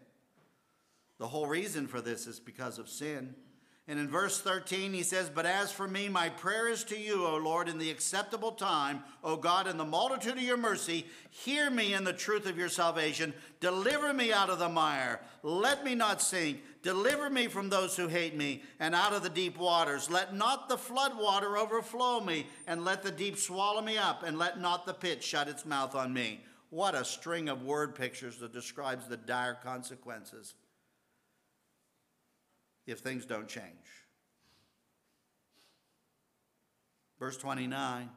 The 1.17 1.27
whole 1.27 1.47
reason 1.47 1.87
for 1.87 2.01
this 2.01 2.27
is 2.27 2.39
because 2.39 2.77
of 2.77 2.89
sin. 2.89 3.35
And 3.85 3.99
in 3.99 4.07
verse 4.07 4.39
13, 4.39 4.93
he 4.93 5.03
says, 5.03 5.29
But 5.29 5.45
as 5.45 5.69
for 5.69 5.89
me, 5.89 6.07
my 6.07 6.29
prayer 6.29 6.69
is 6.69 6.85
to 6.85 6.97
you, 6.97 7.25
O 7.25 7.35
Lord, 7.35 7.67
in 7.67 7.77
the 7.77 7.91
acceptable 7.91 8.53
time, 8.53 9.03
O 9.25 9.35
God, 9.35 9.67
in 9.67 9.75
the 9.75 9.83
multitude 9.83 10.37
of 10.37 10.41
your 10.41 10.55
mercy, 10.55 11.05
hear 11.29 11.69
me 11.69 11.93
in 11.93 12.05
the 12.05 12.13
truth 12.13 12.45
of 12.45 12.57
your 12.57 12.69
salvation. 12.69 13.33
Deliver 13.59 14.13
me 14.13 14.31
out 14.31 14.49
of 14.49 14.59
the 14.59 14.69
mire. 14.69 15.19
Let 15.41 15.83
me 15.83 15.95
not 15.95 16.21
sink. 16.21 16.61
Deliver 16.81 17.29
me 17.29 17.47
from 17.47 17.69
those 17.69 17.97
who 17.97 18.07
hate 18.07 18.37
me, 18.37 18.63
and 18.79 18.95
out 18.95 19.11
of 19.11 19.21
the 19.21 19.29
deep 19.29 19.57
waters. 19.57 20.09
Let 20.09 20.33
not 20.33 20.69
the 20.69 20.77
flood 20.77 21.17
water 21.17 21.57
overflow 21.57 22.21
me, 22.21 22.47
and 22.67 22.85
let 22.85 23.03
the 23.03 23.11
deep 23.11 23.37
swallow 23.37 23.81
me 23.81 23.97
up, 23.97 24.23
and 24.23 24.37
let 24.37 24.61
not 24.61 24.85
the 24.85 24.93
pit 24.93 25.21
shut 25.21 25.49
its 25.49 25.65
mouth 25.65 25.93
on 25.93 26.13
me. 26.13 26.39
What 26.69 26.95
a 26.95 27.03
string 27.03 27.49
of 27.49 27.63
word 27.63 27.95
pictures 27.95 28.37
that 28.37 28.53
describes 28.53 29.07
the 29.07 29.17
dire 29.17 29.57
consequences 29.61 30.55
if 32.85 32.99
things 32.99 33.25
don't 33.25 33.47
change. 33.47 33.65
Verse 37.19 37.37
29 37.37 38.09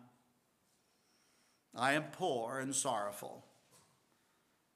I 1.75 1.93
am 1.93 2.05
poor 2.13 2.59
and 2.59 2.75
sorrowful. 2.75 3.45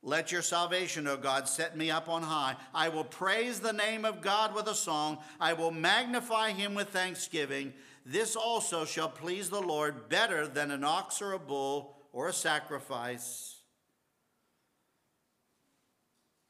Let 0.03 0.33
your 0.33 0.43
salvation, 0.43 1.07
O 1.07 1.17
God, 1.17 1.49
set 1.49 1.77
me 1.77 1.91
up 1.91 2.09
on 2.09 2.23
high. 2.23 2.57
I 2.75 2.89
will 2.89 3.05
praise 3.05 3.61
the 3.61 3.73
name 3.73 4.05
of 4.05 4.23
God 4.23 4.55
with 4.55 4.67
a 4.67 4.75
song. 4.75 5.19
I 5.39 5.53
will 5.53 5.71
magnify 5.71 6.53
him 6.53 6.75
with 6.75 6.89
thanksgiving. 6.89 7.75
This 8.07 8.35
also 8.35 8.87
shall 8.87 9.11
please 9.11 9.51
the 9.51 9.61
Lord 9.61 10.09
better 10.09 10.47
than 10.47 10.71
an 10.71 10.85
ox 10.85 11.21
or 11.21 11.33
a 11.33 11.39
bull 11.39 11.97
or 12.13 12.29
a 12.29 12.33
sacrifice. 12.33 13.59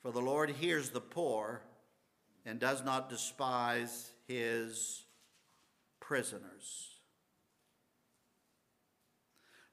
For 0.02 0.12
the 0.12 0.20
Lord 0.20 0.50
hears 0.50 0.90
the 0.90 1.00
poor 1.00 1.62
and 2.50 2.59
does 2.59 2.85
not 2.85 3.09
despise 3.09 4.11
his 4.26 5.04
prisoners. 6.00 6.88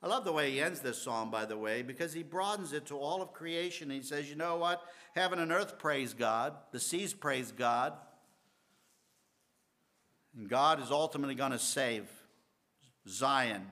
I 0.04 0.06
love 0.06 0.26
the 0.26 0.32
way 0.32 0.52
he 0.52 0.62
ends 0.62 0.82
this 0.82 1.02
psalm, 1.02 1.32
by 1.32 1.46
the 1.46 1.58
way, 1.58 1.82
because 1.82 2.14
he 2.14 2.22
broadens 2.22 2.74
it 2.74 2.86
to 2.86 3.00
all 3.00 3.24
of 3.24 3.34
creation. 3.34 3.90
He 3.90 4.04
says, 4.04 4.30
you 4.30 4.36
know 4.36 4.58
what? 4.58 4.84
Heaven 5.16 5.40
and 5.40 5.52
earth 5.52 5.80
praise 5.80 6.14
God, 6.14 6.54
the 6.72 6.80
seas 6.80 7.16
praise 7.16 7.52
God. 7.52 7.94
And 10.38 10.48
God 10.48 10.80
is 10.80 10.92
ultimately 10.92 11.34
going 11.34 11.54
to 11.54 11.60
save 11.60 12.08
Zion. 13.08 13.66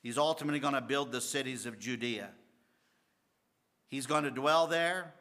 He's 0.00 0.16
ultimately 0.16 0.60
going 0.60 0.74
to 0.74 0.80
build 0.80 1.10
the 1.10 1.20
cities 1.20 1.66
of 1.66 1.80
Judea. 1.80 2.28
He's 3.88 4.06
going 4.06 4.22
to 4.22 4.30
dwell 4.30 4.68
there 4.68 5.12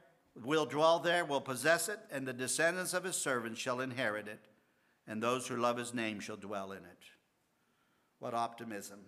will 0.44 0.65
dwell 0.65 1.00
there, 1.00 1.25
will 1.25 1.41
possess 1.41 1.89
it, 1.89 2.00
and 2.12 2.27
the 2.27 2.34
descendants 2.34 2.94
of 2.94 3.03
his 3.03 3.15
servants 3.15 3.60
shall 3.60 3.82
inherit 3.82 4.27
it, 4.27 4.46
and 5.08 5.22
those 5.22 5.48
who 5.48 5.58
love 5.58 5.77
his 5.77 5.94
name 5.94 6.20
shall 6.20 6.38
dwell 6.38 6.72
in 6.72 6.79
it. 6.79 7.03
What 8.20 8.34
optimism. 8.34 9.00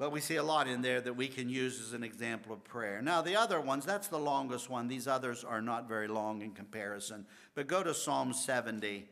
But 0.00 0.12
we 0.12 0.20
see 0.20 0.36
a 0.36 0.42
lot 0.42 0.66
in 0.66 0.80
there 0.80 1.02
that 1.02 1.12
we 1.12 1.28
can 1.28 1.50
use 1.50 1.78
as 1.78 1.92
an 1.92 2.02
example 2.02 2.54
of 2.54 2.64
prayer. 2.64 3.02
Now, 3.02 3.20
the 3.20 3.36
other 3.36 3.60
ones, 3.60 3.84
that's 3.84 4.08
the 4.08 4.18
longest 4.18 4.70
one. 4.70 4.88
These 4.88 5.06
others 5.06 5.44
are 5.44 5.60
not 5.60 5.88
very 5.88 6.08
long 6.08 6.40
in 6.40 6.52
comparison. 6.52 7.26
But 7.54 7.66
go 7.66 7.82
to 7.82 7.92
Psalm 7.92 8.32
70. 8.32 9.06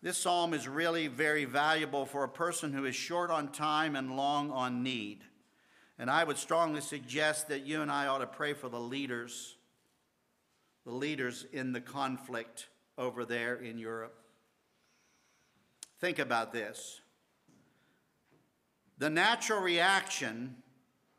This 0.00 0.16
psalm 0.16 0.54
is 0.54 0.66
really 0.66 1.08
very 1.08 1.44
valuable 1.44 2.06
for 2.06 2.24
a 2.24 2.30
person 2.30 2.72
who 2.72 2.86
is 2.86 2.94
short 2.94 3.30
on 3.30 3.52
time 3.52 3.94
and 3.94 4.16
long 4.16 4.50
on 4.50 4.82
need. 4.82 5.22
And 5.98 6.10
I 6.10 6.24
would 6.24 6.38
strongly 6.38 6.80
suggest 6.80 7.48
that 7.48 7.66
you 7.66 7.82
and 7.82 7.90
I 7.90 8.06
ought 8.06 8.18
to 8.18 8.26
pray 8.26 8.52
for 8.52 8.68
the 8.68 8.80
leaders, 8.80 9.56
the 10.84 10.92
leaders 10.92 11.46
in 11.52 11.72
the 11.72 11.80
conflict 11.80 12.68
over 12.96 13.24
there 13.24 13.56
in 13.56 13.78
Europe. 13.78 14.14
Think 16.00 16.18
about 16.18 16.52
this. 16.52 17.00
The 18.98 19.10
natural 19.10 19.60
reaction 19.60 20.56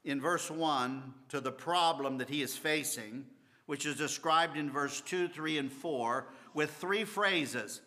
in 0.06 0.22
verse 0.22 0.50
1 0.50 1.14
to 1.30 1.42
the 1.42 1.52
problem 1.52 2.18
that 2.18 2.30
he 2.30 2.42
is 2.42 2.56
facing, 2.56 3.26
which 3.66 3.86
is 3.86 3.96
described 3.96 4.58
in 4.58 4.72
verse 4.72 5.02
2, 5.02 5.28
3, 5.28 5.58
and 5.58 5.72
4, 5.72 6.28
with 6.54 6.72
three 6.72 7.04
phrases 7.04 7.82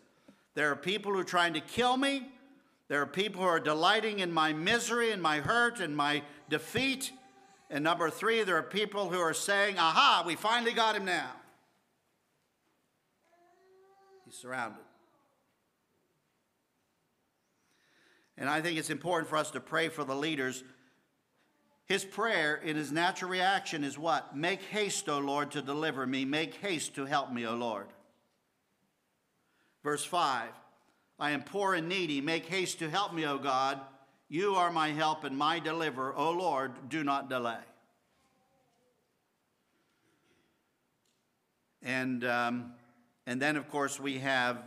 there 0.54 0.70
are 0.70 0.76
people 0.76 1.12
who 1.12 1.18
are 1.18 1.24
trying 1.24 1.54
to 1.54 1.60
kill 1.60 1.96
me. 1.96 2.28
There 2.92 3.00
are 3.00 3.06
people 3.06 3.40
who 3.40 3.48
are 3.48 3.58
delighting 3.58 4.18
in 4.18 4.30
my 4.30 4.52
misery 4.52 5.12
and 5.12 5.22
my 5.22 5.40
hurt 5.40 5.80
and 5.80 5.96
my 5.96 6.22
defeat. 6.50 7.10
And 7.70 7.82
number 7.82 8.10
three, 8.10 8.42
there 8.42 8.58
are 8.58 8.62
people 8.62 9.08
who 9.08 9.18
are 9.18 9.32
saying, 9.32 9.78
Aha, 9.78 10.24
we 10.26 10.34
finally 10.34 10.74
got 10.74 10.94
him 10.94 11.06
now. 11.06 11.30
He's 14.26 14.34
surrounded. 14.34 14.82
And 18.36 18.46
I 18.46 18.60
think 18.60 18.78
it's 18.78 18.90
important 18.90 19.30
for 19.30 19.38
us 19.38 19.50
to 19.52 19.60
pray 19.60 19.88
for 19.88 20.04
the 20.04 20.14
leaders. 20.14 20.62
His 21.86 22.04
prayer 22.04 22.56
in 22.56 22.76
his 22.76 22.92
natural 22.92 23.30
reaction 23.30 23.84
is 23.84 23.98
what? 23.98 24.36
Make 24.36 24.60
haste, 24.64 25.08
O 25.08 25.18
Lord, 25.18 25.52
to 25.52 25.62
deliver 25.62 26.06
me. 26.06 26.26
Make 26.26 26.56
haste 26.56 26.94
to 26.96 27.06
help 27.06 27.32
me, 27.32 27.46
O 27.46 27.54
Lord. 27.54 27.86
Verse 29.82 30.04
5 30.04 30.50
I 31.18 31.30
am 31.30 31.42
poor 31.42 31.74
and 31.74 31.88
needy. 31.88 32.20
Make 32.20 32.46
haste 32.46 32.78
to 32.80 32.90
help 32.90 33.12
me, 33.12 33.26
O 33.26 33.38
God. 33.38 33.80
You 34.28 34.54
are 34.54 34.70
my 34.70 34.88
help 34.88 35.24
and 35.24 35.36
my 35.36 35.58
deliverer. 35.58 36.14
O 36.16 36.30
Lord, 36.30 36.88
do 36.88 37.04
not 37.04 37.28
delay. 37.28 37.60
And, 41.82 42.24
um, 42.24 42.72
and 43.26 43.40
then, 43.42 43.56
of 43.56 43.68
course, 43.68 44.00
we 44.00 44.18
have 44.20 44.62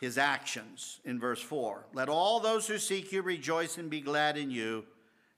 his 0.00 0.18
actions 0.18 1.00
in 1.04 1.18
verse 1.18 1.40
4. 1.40 1.86
Let 1.94 2.08
all 2.08 2.40
those 2.40 2.66
who 2.66 2.78
seek 2.78 3.12
you 3.12 3.22
rejoice 3.22 3.78
and 3.78 3.90
be 3.90 4.00
glad 4.00 4.36
in 4.36 4.50
you, 4.50 4.84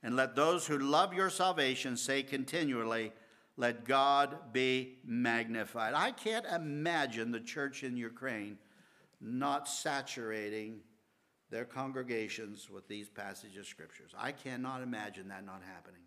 and 0.03 0.15
let 0.15 0.35
those 0.35 0.67
who 0.67 0.77
love 0.77 1.13
your 1.13 1.29
salvation 1.29 1.97
say 1.97 2.23
continually, 2.23 3.11
Let 3.57 3.85
God 3.85 4.53
be 4.53 4.99
magnified. 5.05 5.93
I 5.93 6.11
can't 6.11 6.45
imagine 6.45 7.31
the 7.31 7.39
church 7.39 7.83
in 7.83 7.97
Ukraine 7.97 8.57
not 9.21 9.67
saturating 9.67 10.79
their 11.49 11.65
congregations 11.65 12.69
with 12.69 12.87
these 12.87 13.09
passages 13.09 13.57
of 13.57 13.65
scriptures. 13.65 14.11
I 14.17 14.31
cannot 14.31 14.81
imagine 14.81 15.29
that 15.29 15.45
not 15.45 15.61
happening. 15.65 16.01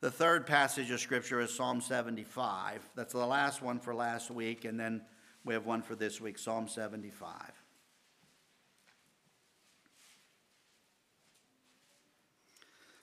The 0.00 0.10
third 0.10 0.46
passage 0.46 0.90
of 0.90 0.98
scripture 0.98 1.40
is 1.40 1.54
Psalm 1.54 1.82
75. 1.82 2.88
That's 2.94 3.12
the 3.12 3.26
last 3.26 3.60
one 3.60 3.78
for 3.78 3.94
last 3.94 4.30
week, 4.30 4.64
and 4.64 4.80
then 4.80 5.02
we 5.44 5.52
have 5.52 5.66
one 5.66 5.82
for 5.82 5.94
this 5.94 6.20
week 6.20 6.38
Psalm 6.38 6.68
75. 6.68 7.32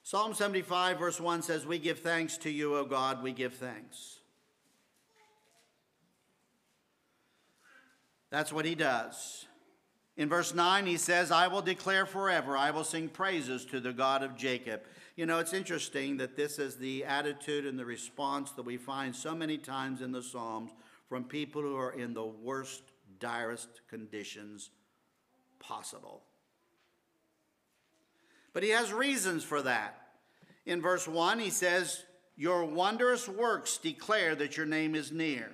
Psalm 0.01 0.33
75, 0.33 0.99
verse 0.99 1.19
1 1.19 1.41
says, 1.41 1.65
We 1.65 1.79
give 1.79 1.99
thanks 1.99 2.37
to 2.37 2.49
you, 2.49 2.77
O 2.77 2.85
God, 2.85 3.21
we 3.21 3.33
give 3.33 3.55
thanks. 3.55 4.19
That's 8.29 8.51
what 8.51 8.65
he 8.65 8.75
does. 8.75 9.45
In 10.17 10.29
verse 10.29 10.53
9, 10.53 10.87
he 10.87 10.97
says, 10.97 11.31
I 11.31 11.47
will 11.47 11.61
declare 11.61 12.07
forever, 12.07 12.57
I 12.57 12.71
will 12.71 12.83
sing 12.83 13.07
praises 13.07 13.65
to 13.65 13.79
the 13.79 13.93
God 13.93 14.23
of 14.23 14.35
Jacob. 14.35 14.81
You 15.15 15.27
know, 15.27 15.39
it's 15.39 15.53
interesting 15.53 16.17
that 16.17 16.35
this 16.35 16.57
is 16.57 16.77
the 16.77 17.05
attitude 17.05 17.65
and 17.65 17.77
the 17.77 17.85
response 17.85 18.51
that 18.51 18.65
we 18.65 18.77
find 18.77 19.15
so 19.15 19.35
many 19.35 19.57
times 19.59 20.01
in 20.01 20.11
the 20.11 20.23
Psalms 20.23 20.71
from 21.07 21.23
people 21.23 21.61
who 21.61 21.75
are 21.77 21.93
in 21.93 22.13
the 22.13 22.25
worst, 22.25 22.81
direst 23.19 23.81
conditions 23.89 24.71
possible. 25.59 26.23
But 28.53 28.63
he 28.63 28.69
has 28.69 28.91
reasons 28.91 29.43
for 29.43 29.61
that. 29.61 30.01
In 30.65 30.81
verse 30.81 31.07
1, 31.07 31.39
he 31.39 31.51
says, 31.51 32.03
Your 32.35 32.65
wondrous 32.65 33.29
works 33.29 33.77
declare 33.77 34.33
that 34.35 34.57
your 34.57 34.65
name 34.65 34.95
is 34.95 35.11
near. 35.11 35.51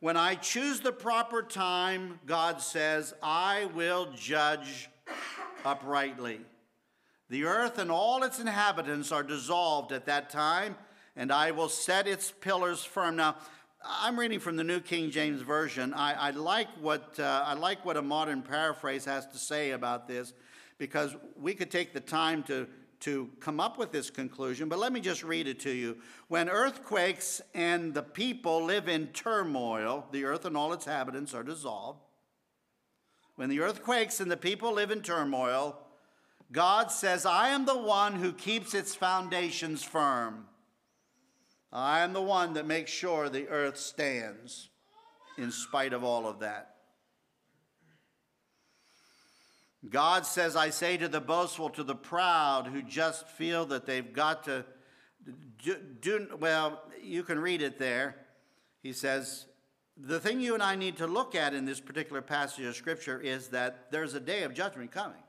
When 0.00 0.16
I 0.16 0.36
choose 0.36 0.78
the 0.78 0.92
proper 0.92 1.42
time, 1.42 2.20
God 2.24 2.60
says, 2.60 3.14
I 3.20 3.64
will 3.74 4.12
judge 4.14 4.88
uprightly. 5.64 6.40
The 7.28 7.44
earth 7.44 7.78
and 7.78 7.90
all 7.90 8.22
its 8.22 8.38
inhabitants 8.38 9.10
are 9.10 9.24
dissolved 9.24 9.90
at 9.90 10.06
that 10.06 10.30
time, 10.30 10.76
and 11.16 11.32
I 11.32 11.50
will 11.50 11.68
set 11.68 12.06
its 12.06 12.30
pillars 12.30 12.84
firm. 12.84 13.16
Now, 13.16 13.38
I'm 13.84 14.16
reading 14.16 14.38
from 14.38 14.54
the 14.54 14.62
New 14.62 14.78
King 14.78 15.10
James 15.10 15.40
Version. 15.42 15.92
I, 15.92 16.28
I 16.28 16.30
like 16.30 16.68
what, 16.80 17.18
uh, 17.18 17.42
I 17.44 17.54
like 17.54 17.84
what 17.84 17.96
a 17.96 18.02
modern 18.02 18.42
paraphrase 18.42 19.04
has 19.04 19.26
to 19.26 19.36
say 19.36 19.72
about 19.72 20.06
this 20.06 20.32
because 20.78 21.16
we 21.36 21.54
could 21.54 21.72
take 21.72 21.92
the 21.92 22.00
time 22.00 22.44
to 22.44 22.68
to 23.00 23.30
come 23.40 23.60
up 23.60 23.78
with 23.78 23.92
this 23.92 24.10
conclusion, 24.10 24.68
but 24.68 24.78
let 24.78 24.92
me 24.92 25.00
just 25.00 25.22
read 25.22 25.46
it 25.46 25.60
to 25.60 25.70
you. 25.70 25.98
When 26.28 26.48
earthquakes 26.48 27.40
and 27.54 27.94
the 27.94 28.02
people 28.02 28.64
live 28.64 28.88
in 28.88 29.08
turmoil, 29.08 30.06
the 30.10 30.24
earth 30.24 30.44
and 30.44 30.56
all 30.56 30.72
its 30.72 30.86
inhabitants 30.86 31.34
are 31.34 31.42
dissolved. 31.42 32.00
When 33.36 33.48
the 33.48 33.60
earthquakes 33.60 34.20
and 34.20 34.30
the 34.30 34.36
people 34.36 34.72
live 34.72 34.90
in 34.90 35.02
turmoil, 35.02 35.78
God 36.50 36.90
says, 36.90 37.24
I 37.24 37.50
am 37.50 37.66
the 37.66 37.78
one 37.78 38.14
who 38.14 38.32
keeps 38.32 38.74
its 38.74 38.94
foundations 38.94 39.84
firm. 39.84 40.46
I 41.72 42.00
am 42.00 42.14
the 42.14 42.22
one 42.22 42.54
that 42.54 42.66
makes 42.66 42.90
sure 42.90 43.28
the 43.28 43.48
earth 43.48 43.76
stands 43.76 44.70
in 45.36 45.52
spite 45.52 45.92
of 45.92 46.02
all 46.02 46.26
of 46.26 46.40
that. 46.40 46.77
God 49.88 50.26
says, 50.26 50.56
I 50.56 50.70
say 50.70 50.96
to 50.96 51.08
the 51.08 51.20
boastful, 51.20 51.70
to 51.70 51.84
the 51.84 51.94
proud 51.94 52.66
who 52.66 52.82
just 52.82 53.28
feel 53.28 53.66
that 53.66 53.86
they've 53.86 54.12
got 54.12 54.44
to 54.44 54.64
do, 55.62 55.76
do, 56.00 56.28
well, 56.40 56.82
you 57.02 57.22
can 57.22 57.38
read 57.38 57.62
it 57.62 57.78
there. 57.78 58.16
He 58.82 58.92
says, 58.92 59.46
the 59.96 60.18
thing 60.18 60.40
you 60.40 60.54
and 60.54 60.62
I 60.62 60.74
need 60.74 60.96
to 60.98 61.06
look 61.06 61.34
at 61.34 61.54
in 61.54 61.64
this 61.64 61.80
particular 61.80 62.22
passage 62.22 62.64
of 62.64 62.74
Scripture 62.74 63.20
is 63.20 63.48
that 63.48 63.90
there's 63.90 64.14
a 64.14 64.20
day 64.20 64.42
of 64.42 64.54
judgment 64.54 64.90
coming. 64.90 65.22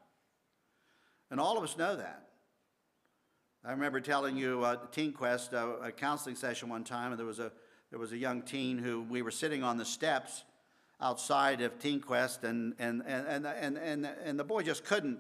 And 1.32 1.40
all 1.40 1.58
of 1.58 1.64
us 1.64 1.78
know 1.78 1.96
that. 1.96 2.30
I 3.64 3.72
remember 3.72 4.00
telling 4.00 4.38
you 4.38 4.64
uh, 4.64 4.78
Teen 4.92 5.12
Quest, 5.12 5.54
uh, 5.54 5.74
a 5.84 5.92
counseling 5.92 6.36
session 6.36 6.70
one 6.70 6.84
time, 6.84 7.12
and 7.12 7.20
there 7.20 7.26
was, 7.26 7.40
a, 7.40 7.52
there 7.92 8.00
was 8.00 8.14
a 8.14 8.18
young 8.18 8.42
teen 8.42 8.78
who 8.78 9.02
we 9.02 9.22
were 9.22 9.32
sitting 9.32 9.64
on 9.64 9.78
the 9.78 9.86
steps 9.86 10.44
outside 11.02 11.62
of 11.62 11.80
Teen 11.80 12.02
Quest, 12.02 12.44
and, 12.44 12.74
and, 12.80 13.02
and, 13.06 13.46
and, 13.46 13.78
and, 13.78 14.06
and 14.06 14.40
the 14.40 14.44
boy 14.44 14.64
just 14.64 14.84
couldn't. 14.84 15.20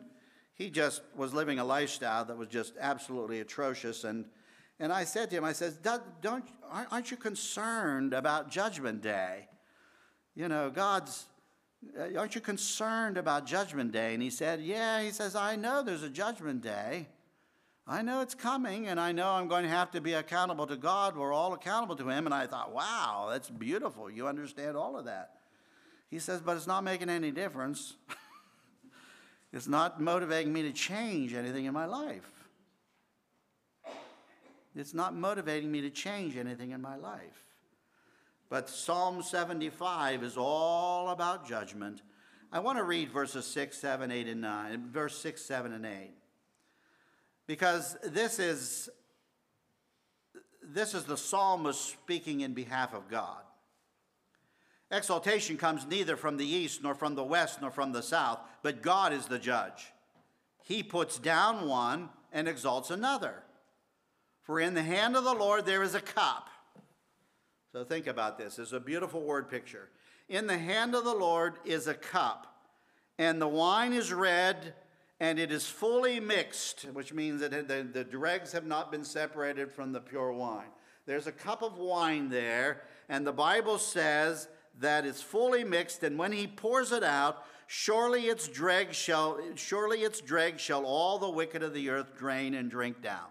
He 0.54 0.70
just 0.70 1.02
was 1.16 1.34
living 1.34 1.60
a 1.60 1.64
lifestyle 1.64 2.26
that 2.26 2.38
was 2.38 2.50
just 2.50 2.74
absolutely 2.80 3.40
atrocious. 3.40 4.04
And, 4.04 4.26
and 4.80 4.92
I 4.92 5.06
said 5.06 5.30
to 5.30 5.38
him, 5.38 5.46
I 5.46 5.54
said, 5.54 5.78
don't, 6.22 6.44
aren't 6.92 7.12
you 7.12 7.18
concerned 7.18 8.14
about 8.14 8.52
Judgment 8.52 9.02
Day? 9.02 9.48
You 10.36 10.50
know, 10.50 10.70
God's, 10.70 11.26
uh, 11.98 12.18
aren't 12.18 12.36
you 12.36 12.42
concerned 12.42 13.18
about 13.18 13.46
Judgment 13.46 13.92
Day? 13.92 14.14
And 14.14 14.22
he 14.22 14.30
said, 14.30 14.62
Yeah. 14.62 15.02
He 15.02 15.12
says, 15.12 15.36
I 15.36 15.56
know 15.56 15.84
there's 15.84 16.04
a 16.04 16.10
Judgment 16.10 16.62
Day. 16.62 17.08
I 17.88 18.04
know 18.04 18.22
it's 18.22 18.36
coming, 18.36 18.88
and 18.88 19.00
I 19.00 19.12
know 19.12 19.32
I'm 19.32 19.48
going 19.48 19.64
to 19.64 19.70
have 19.70 19.90
to 19.92 20.02
be 20.02 20.14
accountable 20.14 20.68
to 20.68 20.78
God. 20.78 21.18
We're 21.18 21.34
all 21.34 21.54
accountable 21.54 21.96
to 21.96 22.08
Him. 22.08 22.28
And 22.28 22.36
I 22.36 22.46
thought, 22.46 22.72
wow, 22.72 23.30
that's 23.32 23.50
beautiful. 23.50 24.12
You 24.12 24.28
understand 24.28 24.78
all 24.78 24.96
of 24.96 25.06
that. 25.06 25.39
He 26.10 26.20
says, 26.20 26.42
but 26.42 26.58
it's 26.58 26.68
not 26.68 26.84
making 26.84 27.10
any 27.10 27.32
difference. 27.32 27.96
it's 29.54 29.68
not 29.68 30.02
motivating 30.02 30.52
me 30.52 30.64
to 30.64 30.72
change 30.72 31.34
anything 31.34 31.66
in 31.66 31.74
my 31.74 31.86
life. 31.86 32.30
It's 34.76 34.94
not 34.94 35.16
motivating 35.16 35.72
me 35.72 35.82
to 35.82 35.90
change 35.90 36.38
anything 36.38 36.72
in 36.72 36.82
my 36.82 36.96
life. 36.96 37.46
But 38.50 38.70
Psalm 38.70 39.22
75 39.22 40.24
is 40.24 40.36
all 40.38 41.10
about 41.10 41.48
judgment. 41.48 42.02
I 42.52 42.60
want 42.60 42.80
to 42.80 42.84
read 42.84 43.12
verses 43.12 43.46
6, 43.46 43.78
7, 43.78 44.12
8, 44.12 44.28
and 44.28 44.42
9, 44.42 44.90
verse 44.92 45.18
6, 45.20 45.42
7, 45.42 45.74
and 45.74 45.86
8. 45.86 46.12
Because 47.46 47.98
this 48.04 48.40
is 48.40 48.90
this 50.72 50.94
is 50.94 51.04
the 51.04 51.18
psalmist 51.18 51.84
speaking 51.84 52.42
in 52.42 52.54
behalf 52.54 52.94
of 52.94 53.10
God. 53.10 53.42
Exaltation 54.92 55.58
comes 55.58 55.86
neither 55.86 56.18
from 56.18 56.38
the 56.38 56.48
east, 56.48 56.82
nor 56.82 56.96
from 56.96 57.16
the 57.16 57.24
west, 57.24 57.62
nor 57.62 57.70
from 57.70 57.92
the 57.92 58.02
south, 58.02 58.40
but 58.64 58.82
God 58.82 59.14
is 59.14 59.28
the 59.28 59.38
judge. 59.38 59.94
He 60.64 60.82
puts 60.82 61.20
down 61.20 61.68
one 61.68 62.10
and 62.32 62.48
exalts 62.48 62.90
another. 62.90 63.44
For 64.42 64.60
in 64.60 64.74
the 64.74 64.84
hand 64.84 65.16
of 65.16 65.24
the 65.24 65.34
Lord 65.34 65.66
there 65.66 65.84
is 65.84 65.94
a 65.94 66.02
cup, 66.02 66.50
So 67.72 67.84
think 67.84 68.08
about 68.08 68.40
this. 68.40 68.58
It's 68.58 68.72
a 68.72 68.80
beautiful 68.80 69.22
word 69.22 69.48
picture. 69.50 69.90
In 70.28 70.48
the 70.48 70.58
hand 70.58 70.96
of 70.96 71.04
the 71.04 71.14
Lord 71.14 71.56
is 71.66 71.88
a 71.88 71.94
cup, 71.94 72.48
and 73.20 73.40
the 73.40 73.48
wine 73.48 73.94
is 73.94 74.12
red, 74.12 74.74
and 75.20 75.38
it 75.38 75.52
is 75.52 75.68
fully 75.68 76.20
mixed, 76.20 76.84
which 76.94 77.14
means 77.14 77.42
that 77.42 77.68
the, 77.68 77.88
the 77.92 78.04
dregs 78.04 78.52
have 78.54 78.66
not 78.66 78.92
been 78.92 79.04
separated 79.04 79.72
from 79.72 79.92
the 79.92 80.00
pure 80.00 80.32
wine. 80.32 80.70
There's 81.06 81.28
a 81.28 81.32
cup 81.32 81.62
of 81.62 81.78
wine 81.78 82.30
there, 82.30 82.82
and 83.08 83.26
the 83.26 83.34
Bible 83.34 83.78
says 83.78 84.48
that 84.80 85.06
it's 85.06 85.22
fully 85.22 85.64
mixed, 85.64 86.04
and 86.04 86.18
when 86.18 86.32
he 86.32 86.48
pours 86.48 86.92
it 86.92 87.04
out, 87.04 87.46
surely 87.68 88.24
its 88.24 88.48
dregs 88.48 88.96
shall 88.96 89.40
surely 89.56 90.00
its 90.00 90.22
dregs 90.22 90.62
shall 90.62 90.86
all 90.86 91.20
the 91.20 91.30
wicked 91.30 91.62
of 91.62 91.74
the 91.74 91.90
earth 91.90 92.18
drain 92.18 92.56
and 92.56 92.72
drink 92.72 93.02
down. 93.02 93.28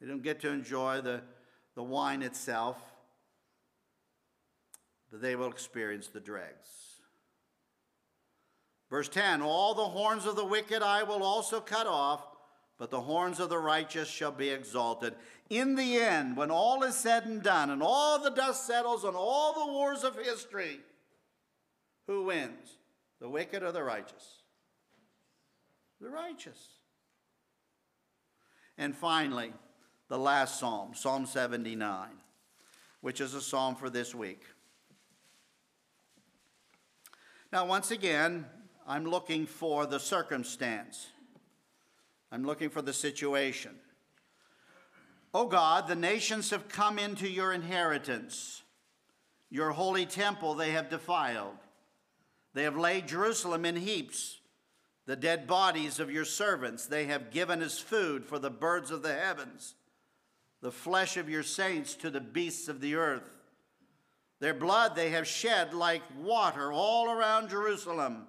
They 0.00 0.06
don't 0.06 0.22
get 0.22 0.40
to 0.42 0.50
enjoy 0.50 1.00
the, 1.00 1.22
the 1.74 1.82
wine 1.82 2.22
itself, 2.22 2.76
but 5.10 5.22
they 5.22 5.34
will 5.34 5.48
experience 5.48 6.08
the 6.08 6.20
dregs. 6.20 6.68
Verse 8.90 9.08
10 9.08 9.40
All 9.40 9.74
the 9.74 9.82
horns 9.82 10.26
of 10.26 10.36
the 10.36 10.44
wicked 10.44 10.82
I 10.82 11.04
will 11.04 11.22
also 11.22 11.60
cut 11.60 11.86
off, 11.86 12.22
but 12.78 12.90
the 12.90 13.00
horns 13.00 13.40
of 13.40 13.48
the 13.48 13.58
righteous 13.58 14.08
shall 14.08 14.32
be 14.32 14.48
exalted. 14.48 15.14
In 15.48 15.76
the 15.76 15.96
end, 15.96 16.36
when 16.36 16.50
all 16.50 16.82
is 16.82 16.96
said 16.96 17.24
and 17.26 17.42
done, 17.42 17.70
and 17.70 17.82
all 17.82 18.18
the 18.18 18.30
dust 18.30 18.66
settles 18.66 19.04
on 19.04 19.14
all 19.14 19.52
the 19.52 19.72
wars 19.72 20.02
of 20.02 20.16
history, 20.16 20.80
who 22.06 22.24
wins? 22.24 22.76
The 23.20 23.28
wicked 23.28 23.62
or 23.62 23.72
the 23.72 23.82
righteous? 23.82 24.42
The 26.00 26.10
righteous. 26.10 26.58
And 28.76 28.94
finally, 28.94 29.52
the 30.08 30.18
last 30.18 30.58
psalm, 30.58 30.94
Psalm 30.94 31.26
79, 31.26 32.08
which 33.00 33.20
is 33.20 33.34
a 33.34 33.40
psalm 33.40 33.76
for 33.76 33.88
this 33.88 34.14
week. 34.14 34.42
Now, 37.52 37.66
once 37.66 37.92
again, 37.92 38.46
I'm 38.86 39.04
looking 39.04 39.46
for 39.46 39.86
the 39.86 40.00
circumstance. 40.00 41.06
I'm 42.30 42.44
looking 42.44 42.70
for 42.70 42.82
the 42.82 42.92
situation. 42.92 43.72
Oh 45.32 45.46
God, 45.46 45.88
the 45.88 45.96
nations 45.96 46.50
have 46.50 46.68
come 46.68 46.98
into 46.98 47.28
your 47.28 47.52
inheritance. 47.52 48.62
Your 49.50 49.70
holy 49.70 50.06
temple 50.06 50.54
they 50.54 50.72
have 50.72 50.90
defiled. 50.90 51.56
They 52.54 52.62
have 52.64 52.76
laid 52.76 53.08
Jerusalem 53.08 53.64
in 53.64 53.76
heaps. 53.76 54.38
The 55.06 55.16
dead 55.16 55.46
bodies 55.46 56.00
of 56.00 56.10
your 56.10 56.24
servants 56.24 56.86
they 56.86 57.06
have 57.06 57.30
given 57.30 57.60
as 57.62 57.78
food 57.78 58.24
for 58.24 58.38
the 58.38 58.50
birds 58.50 58.90
of 58.90 59.02
the 59.02 59.14
heavens, 59.14 59.74
the 60.62 60.72
flesh 60.72 61.16
of 61.16 61.28
your 61.28 61.42
saints 61.42 61.94
to 61.96 62.10
the 62.10 62.20
beasts 62.20 62.68
of 62.68 62.80
the 62.80 62.94
earth. 62.94 63.30
Their 64.40 64.54
blood 64.54 64.94
they 64.94 65.10
have 65.10 65.26
shed 65.26 65.74
like 65.74 66.02
water 66.22 66.72
all 66.72 67.10
around 67.10 67.50
Jerusalem 67.50 68.26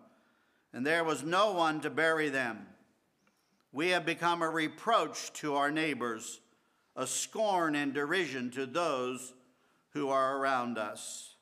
and 0.75 0.85
there 0.85 1.05
was 1.05 1.23
no 1.23 1.53
one 1.53 1.79
to 1.79 1.89
bury 1.89 2.27
them. 2.27 2.67
We 3.75 3.89
have 3.89 4.05
become 4.05 4.41
a 4.41 4.49
reproach 4.49 5.33
to 5.33 5.55
our 5.55 5.69
neighbors, 5.69 6.39
a 6.95 7.05
scorn 7.05 7.75
and 7.75 7.93
derision 7.93 8.49
to 8.51 8.65
those 8.65 9.33
who 9.89 10.07
are 10.07 10.37
around 10.37 10.77
us. 10.77 11.35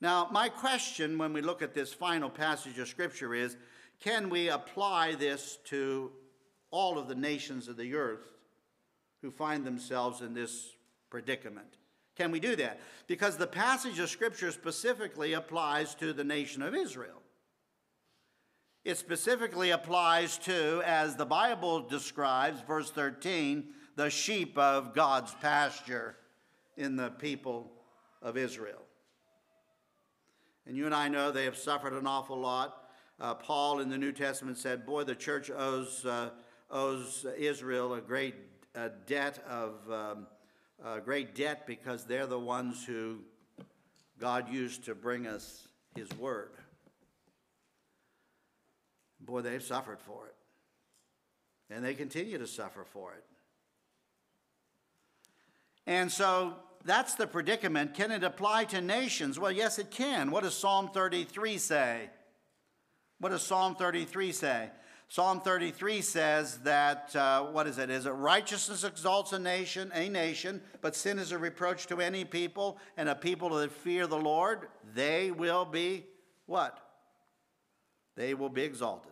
Now, 0.00 0.28
my 0.32 0.48
question 0.48 1.18
when 1.18 1.34
we 1.34 1.42
look 1.42 1.60
at 1.60 1.74
this 1.74 1.92
final 1.92 2.30
passage 2.30 2.78
of 2.78 2.88
Scripture 2.88 3.34
is 3.34 3.58
can 4.00 4.30
we 4.30 4.48
apply 4.48 5.14
this 5.14 5.58
to 5.66 6.10
all 6.70 6.98
of 6.98 7.06
the 7.06 7.14
nations 7.14 7.68
of 7.68 7.76
the 7.76 7.94
earth 7.94 8.32
who 9.20 9.30
find 9.30 9.66
themselves 9.66 10.22
in 10.22 10.32
this 10.32 10.70
predicament? 11.10 11.76
Can 12.16 12.30
we 12.30 12.40
do 12.40 12.56
that? 12.56 12.80
Because 13.06 13.36
the 13.36 13.46
passage 13.46 13.98
of 13.98 14.08
Scripture 14.08 14.50
specifically 14.50 15.34
applies 15.34 15.94
to 15.96 16.14
the 16.14 16.24
nation 16.24 16.62
of 16.62 16.74
Israel. 16.74 17.21
It 18.84 18.98
specifically 18.98 19.70
applies 19.70 20.38
to, 20.38 20.82
as 20.84 21.14
the 21.14 21.24
Bible 21.26 21.80
describes, 21.80 22.60
verse 22.62 22.90
13, 22.90 23.68
the 23.94 24.10
sheep 24.10 24.58
of 24.58 24.94
God's 24.94 25.34
pasture 25.34 26.16
in 26.76 26.96
the 26.96 27.10
people 27.10 27.70
of 28.20 28.36
Israel. 28.36 28.82
And 30.66 30.76
you 30.76 30.86
and 30.86 30.94
I 30.94 31.08
know 31.08 31.30
they 31.30 31.44
have 31.44 31.56
suffered 31.56 31.92
an 31.92 32.06
awful 32.06 32.38
lot. 32.38 32.90
Uh, 33.20 33.34
Paul 33.34 33.80
in 33.80 33.88
the 33.88 33.98
New 33.98 34.12
Testament 34.12 34.58
said, 34.58 34.84
Boy, 34.84 35.04
the 35.04 35.14
church 35.14 35.50
owes, 35.50 36.04
uh, 36.04 36.30
owes 36.70 37.24
Israel 37.36 37.94
a 37.94 38.00
great 38.00 38.34
debt 39.06 39.44
of 39.48 39.74
um, 39.90 40.26
a 40.84 41.00
great 41.00 41.34
debt 41.34 41.66
because 41.66 42.04
they're 42.04 42.26
the 42.26 42.38
ones 42.38 42.84
who 42.84 43.18
God 44.18 44.48
used 44.48 44.84
to 44.86 44.94
bring 44.94 45.26
us 45.26 45.68
his 45.94 46.08
word. 46.18 46.50
Boy, 49.24 49.40
they've 49.40 49.62
suffered 49.62 50.00
for 50.00 50.26
it. 50.26 50.34
And 51.74 51.84
they 51.84 51.94
continue 51.94 52.38
to 52.38 52.46
suffer 52.46 52.84
for 52.84 53.12
it. 53.14 53.24
And 55.86 56.10
so 56.10 56.54
that's 56.84 57.14
the 57.14 57.26
predicament. 57.26 57.94
Can 57.94 58.10
it 58.10 58.24
apply 58.24 58.64
to 58.66 58.80
nations? 58.80 59.38
Well, 59.38 59.52
yes, 59.52 59.78
it 59.78 59.90
can. 59.90 60.30
What 60.30 60.42
does 60.42 60.54
Psalm 60.54 60.90
33 60.92 61.58
say? 61.58 62.10
What 63.18 63.30
does 63.30 63.42
Psalm 63.42 63.76
33 63.76 64.32
say? 64.32 64.70
Psalm 65.08 65.40
33 65.42 66.00
says 66.00 66.58
that, 66.58 67.14
uh, 67.14 67.44
what 67.44 67.66
is 67.66 67.76
it? 67.76 67.90
Is 67.90 68.06
it 68.06 68.10
righteousness 68.10 68.82
exalts 68.82 69.32
a 69.34 69.38
nation, 69.38 69.92
a 69.94 70.08
nation, 70.08 70.62
but 70.80 70.96
sin 70.96 71.18
is 71.18 71.32
a 71.32 71.38
reproach 71.38 71.86
to 71.88 72.00
any 72.00 72.24
people, 72.24 72.78
and 72.96 73.08
a 73.08 73.14
people 73.14 73.50
that 73.50 73.70
fear 73.70 74.06
the 74.06 74.16
Lord, 74.16 74.68
they 74.94 75.30
will 75.30 75.66
be 75.66 76.06
what? 76.46 76.78
They 78.16 78.32
will 78.32 78.48
be 78.48 78.62
exalted. 78.62 79.11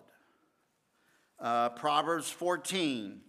Uh, 1.40 1.70
Proverbs 1.70 2.30
14. 2.30 3.20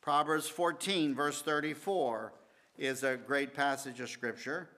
Proverbs 0.00 0.48
14, 0.48 1.14
verse 1.14 1.42
34, 1.42 2.32
is 2.76 3.04
a 3.04 3.16
great 3.16 3.54
passage 3.54 4.00
of 4.00 4.10
Scripture. 4.10 4.68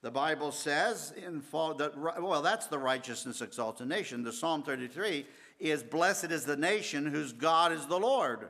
The 0.00 0.10
Bible 0.10 0.50
says, 0.50 1.12
in 1.16 1.42
that, 1.52 1.92
well, 2.20 2.40
that's 2.40 2.66
the 2.66 2.78
righteousness 2.78 3.42
exalted 3.42 3.88
nation. 3.88 4.22
The 4.22 4.32
Psalm 4.32 4.62
33 4.62 5.26
is, 5.60 5.82
Blessed 5.82 6.30
is 6.30 6.44
the 6.44 6.56
nation 6.56 7.06
whose 7.06 7.34
God 7.34 7.72
is 7.72 7.86
the 7.86 7.98
Lord. 7.98 8.48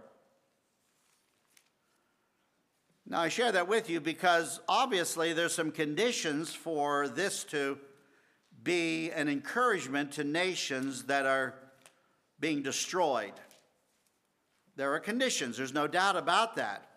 Now, 3.06 3.20
I 3.20 3.28
share 3.28 3.52
that 3.52 3.68
with 3.68 3.90
you 3.90 4.00
because 4.00 4.60
obviously 4.68 5.32
there's 5.32 5.54
some 5.54 5.72
conditions 5.72 6.54
for 6.54 7.08
this 7.08 7.42
to 7.44 7.78
be 8.62 9.10
an 9.10 9.28
encouragement 9.28 10.12
to 10.12 10.24
nations 10.24 11.04
that 11.04 11.26
are 11.26 11.54
being 12.40 12.62
destroyed. 12.62 13.32
There 14.76 14.92
are 14.92 15.00
conditions, 15.00 15.56
there's 15.56 15.74
no 15.74 15.87
doubt 15.87 16.16
about 16.16 16.56
that. 16.56 16.88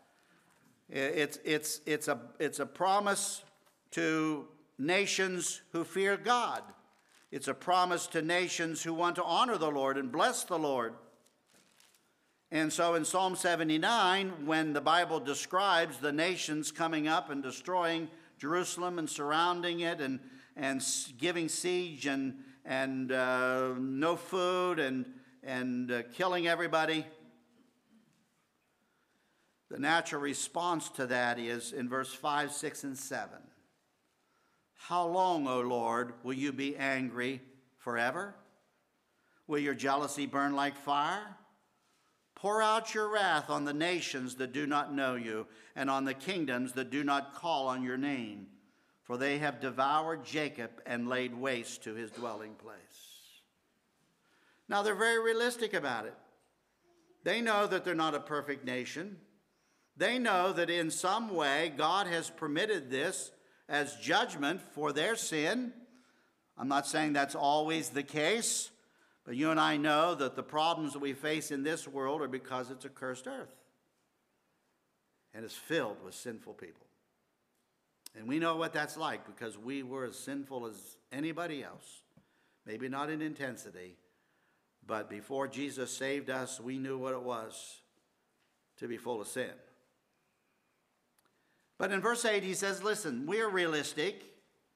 It's, 0.89 1.37
it's, 1.43 1.81
it's, 1.85 2.07
a, 2.07 2.19
it's 2.39 2.59
a 2.59 2.65
promise 2.65 3.43
to 3.91 4.47
nations 4.77 5.61
who 5.73 5.83
fear 5.83 6.15
God. 6.17 6.63
It's 7.29 7.49
a 7.49 7.53
promise 7.53 8.07
to 8.07 8.21
nations 8.21 8.83
who 8.83 8.93
want 8.93 9.17
to 9.17 9.23
honor 9.23 9.57
the 9.57 9.69
Lord 9.69 9.97
and 9.97 10.11
bless 10.11 10.43
the 10.45 10.57
Lord. 10.57 10.93
And 12.51 12.71
so 12.71 12.95
in 12.95 13.03
Psalm 13.03 13.35
79, 13.35 14.45
when 14.45 14.71
the 14.71 14.79
Bible 14.79 15.19
describes 15.19 15.97
the 15.97 16.13
nations 16.13 16.71
coming 16.71 17.05
up 17.09 17.29
and 17.29 17.43
destroying 17.43 18.07
Jerusalem 18.37 18.99
and 18.99 19.09
surrounding 19.09 19.81
it 19.81 19.99
and, 19.99 20.21
and 20.55 20.81
giving 21.17 21.49
siege 21.49 22.05
and, 22.05 22.35
and 22.63 23.11
uh, 23.11 23.73
no 23.77 24.15
food 24.15 24.79
and, 24.79 25.05
and 25.43 25.91
uh, 25.91 26.03
killing 26.13 26.47
everybody, 26.47 27.05
the 29.69 29.79
natural 29.79 30.21
response 30.21 30.89
to 30.89 31.07
that 31.07 31.39
is 31.39 31.73
in 31.73 31.89
verse 31.89 32.13
5, 32.13 32.51
6, 32.51 32.83
and 32.83 32.97
7. 32.97 33.37
How 34.75 35.05
long, 35.07 35.47
O 35.47 35.59
Lord, 35.59 36.13
will 36.23 36.33
you 36.33 36.53
be 36.53 36.77
angry 36.77 37.41
forever? 37.77 38.35
Will 39.47 39.59
your 39.59 39.73
jealousy 39.73 40.25
burn 40.25 40.55
like 40.55 40.77
fire? 40.77 41.35
Pour 42.35 42.61
out 42.61 42.93
your 42.93 43.09
wrath 43.09 43.49
on 43.49 43.65
the 43.65 43.73
nations 43.73 44.35
that 44.35 44.53
do 44.53 44.67
not 44.67 44.93
know 44.93 45.15
you, 45.15 45.47
and 45.75 45.89
on 45.89 46.05
the 46.05 46.13
kingdoms 46.13 46.73
that 46.73 46.91
do 46.91 47.03
not 47.03 47.33
call 47.33 47.67
on 47.67 47.83
your 47.83 47.97
name, 47.97 48.47
for 49.03 49.17
they 49.17 49.39
have 49.39 49.59
devoured 49.59 50.23
Jacob 50.23 50.69
and 50.85 51.09
laid 51.09 51.33
waste 51.33 51.83
to 51.83 51.95
his 51.95 52.11
dwelling 52.11 52.53
place. 52.53 52.77
Now, 54.69 54.83
they're 54.83 54.95
very 54.95 55.21
realistic 55.21 55.73
about 55.73 56.05
it. 56.05 56.13
They 57.23 57.41
know 57.41 57.67
that 57.67 57.83
they're 57.83 57.95
not 57.95 58.15
a 58.15 58.19
perfect 58.19 58.65
nation. 58.65 59.17
They 59.97 60.19
know 60.19 60.53
that 60.53 60.69
in 60.69 60.91
some 60.91 61.33
way 61.33 61.73
God 61.75 62.07
has 62.07 62.29
permitted 62.29 62.89
this 62.89 63.31
as 63.67 63.95
judgment 63.95 64.61
for 64.61 64.93
their 64.93 65.15
sin. 65.15 65.73
I'm 66.57 66.67
not 66.67 66.87
saying 66.87 67.13
that's 67.13 67.35
always 67.35 67.89
the 67.89 68.03
case, 68.03 68.69
but 69.25 69.35
you 69.35 69.49
and 69.51 69.59
I 69.59 69.77
know 69.77 70.15
that 70.15 70.35
the 70.35 70.43
problems 70.43 70.93
that 70.93 70.99
we 70.99 71.13
face 71.13 71.51
in 71.51 71.63
this 71.63 71.87
world 71.87 72.21
are 72.21 72.27
because 72.27 72.69
it's 72.69 72.85
a 72.85 72.89
cursed 72.89 73.27
earth 73.27 73.53
and 75.33 75.43
it's 75.43 75.55
filled 75.55 76.03
with 76.03 76.15
sinful 76.15 76.53
people. 76.53 76.85
And 78.17 78.27
we 78.27 78.39
know 78.39 78.55
what 78.55 78.73
that's 78.73 78.97
like 78.97 79.25
because 79.25 79.57
we 79.57 79.83
were 79.83 80.05
as 80.05 80.17
sinful 80.17 80.65
as 80.65 80.97
anybody 81.11 81.63
else. 81.63 82.01
Maybe 82.65 82.89
not 82.89 83.09
in 83.09 83.21
intensity, 83.21 83.95
but 84.85 85.09
before 85.09 85.47
Jesus 85.47 85.91
saved 85.91 86.29
us, 86.29 86.59
we 86.59 86.77
knew 86.77 86.97
what 86.97 87.13
it 87.13 87.21
was 87.21 87.81
to 88.77 88.87
be 88.87 88.97
full 88.97 89.21
of 89.21 89.27
sin. 89.27 89.51
But 91.77 91.91
in 91.91 92.01
verse 92.01 92.25
8, 92.25 92.43
he 92.43 92.53
says, 92.53 92.83
Listen, 92.83 93.25
we're 93.25 93.49
realistic. 93.49 94.23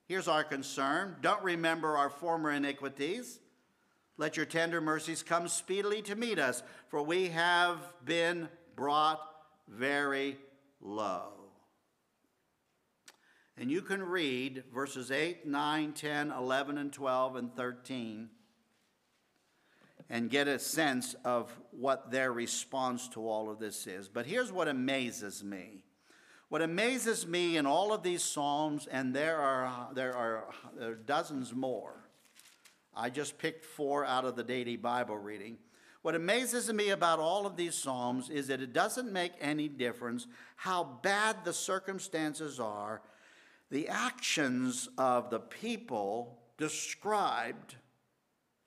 Here's 0.08 0.28
our 0.28 0.44
concern. 0.44 1.16
Don't 1.22 1.44
remember 1.44 1.98
our 1.98 2.10
former 2.10 2.52
iniquities. 2.52 3.40
Let 4.18 4.38
your 4.38 4.46
tender 4.46 4.82
mercies 4.82 5.24
come 5.24 5.48
speedily 5.48 6.02
to 6.04 6.16
meet 6.16 6.38
us, 6.38 6.62
for 6.90 7.02
we 7.02 7.30
have 7.30 7.78
been 8.06 8.50
brought 8.76 9.22
very 9.68 10.38
low. 10.80 11.30
And 13.58 13.72
you 13.72 13.82
can 13.82 14.04
read 14.04 14.64
verses 14.74 15.12
8, 15.12 15.48
9, 15.48 15.94
10, 15.94 16.32
11, 16.32 16.78
and 16.78 16.92
12, 16.94 17.36
and 17.36 17.56
13 17.56 18.30
and 20.12 20.30
get 20.30 20.50
a 20.50 20.60
sense 20.60 21.16
of 21.24 21.58
what 21.72 22.12
their 22.12 22.34
response 22.34 23.08
to 23.08 23.28
all 23.28 23.50
of 23.50 23.60
this 23.60 23.88
is. 23.88 24.10
But 24.10 24.26
here's 24.26 24.52
what 24.52 24.68
amazes 24.68 25.42
me. 25.42 25.86
What 26.52 26.62
amazes 26.62 27.26
me 27.26 27.56
in 27.56 27.66
all 27.66 27.94
of 27.94 28.04
these 28.04 28.22
Psalms, 28.22 28.86
and 28.86 29.16
there 29.16 29.38
are, 29.38 29.88
there 29.94 30.14
are, 30.14 30.44
there 30.78 30.92
are 30.92 30.96
dozens 30.96 31.56
more, 31.56 31.94
I 32.94 33.10
just 33.10 33.38
picked 33.38 33.64
four 33.64 34.04
out 34.04 34.26
of 34.26 34.36
the 34.36 34.44
daily 34.44 34.76
Bible 34.76 35.18
reading. 35.18 35.60
What 36.02 36.14
amazes 36.14 36.70
me 36.74 36.90
about 36.90 37.20
all 37.20 37.46
of 37.46 37.56
these 37.56 37.74
Psalms 37.74 38.30
is 38.30 38.48
that 38.48 38.60
it 38.60 38.74
doesn't 38.74 39.14
make 39.14 39.32
any 39.40 39.70
difference 39.70 40.28
how 40.58 41.00
bad 41.02 41.38
the 41.46 41.54
circumstances 41.54 42.60
are, 42.60 43.02
the 43.70 43.88
actions 43.88 44.90
of 44.98 45.30
the 45.30 45.40
people 45.40 46.38
described 46.58 47.78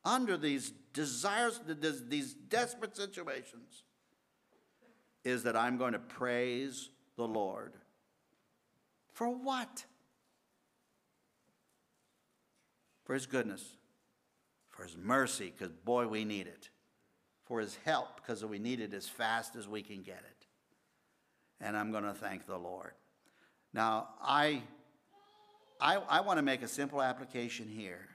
under 0.07 0.39
these 0.39 0.73
desires, 0.95 1.61
these 2.09 2.33
desperate 2.33 2.97
situations, 2.97 3.83
is 5.23 5.43
that 5.43 5.55
I'm 5.55 5.77
going 5.77 5.93
to 5.93 5.99
praise 5.99 6.89
the 7.17 7.27
Lord. 7.27 7.75
For 9.13 9.29
what? 9.29 9.85
For 13.05 13.15
his 13.15 13.27
goodness, 13.27 13.63
for 14.71 14.83
his 14.85 14.97
mercy, 14.97 15.53
because 15.57 15.73
boy, 15.73 16.09
we 16.09 16.25
need 16.25 16.47
it, 16.47 16.71
for 17.45 17.61
his 17.61 17.79
help, 17.85 18.17
because 18.17 18.45
we 18.45 18.59
need 18.59 18.81
it 18.81 18.95
as 18.95 19.07
fast 19.07 19.57
as 19.57 19.69
we 19.69 19.83
can 19.83 20.03
get 20.03 20.23
it. 20.29 20.47
And 21.61 21.77
I'm 21.77 21.93
going 21.93 22.05
to 22.05 22.15
thank 22.15 22.47
the 22.47 22.57
Lord. 22.57 22.93
Now, 23.73 24.09
I, 24.23 24.63
I, 25.81 25.97
I 25.97 26.21
want 26.23 26.39
to 26.39 26.43
make 26.43 26.63
a 26.63 26.69
simple 26.69 27.03
application 27.03 27.69
here. 27.69 28.09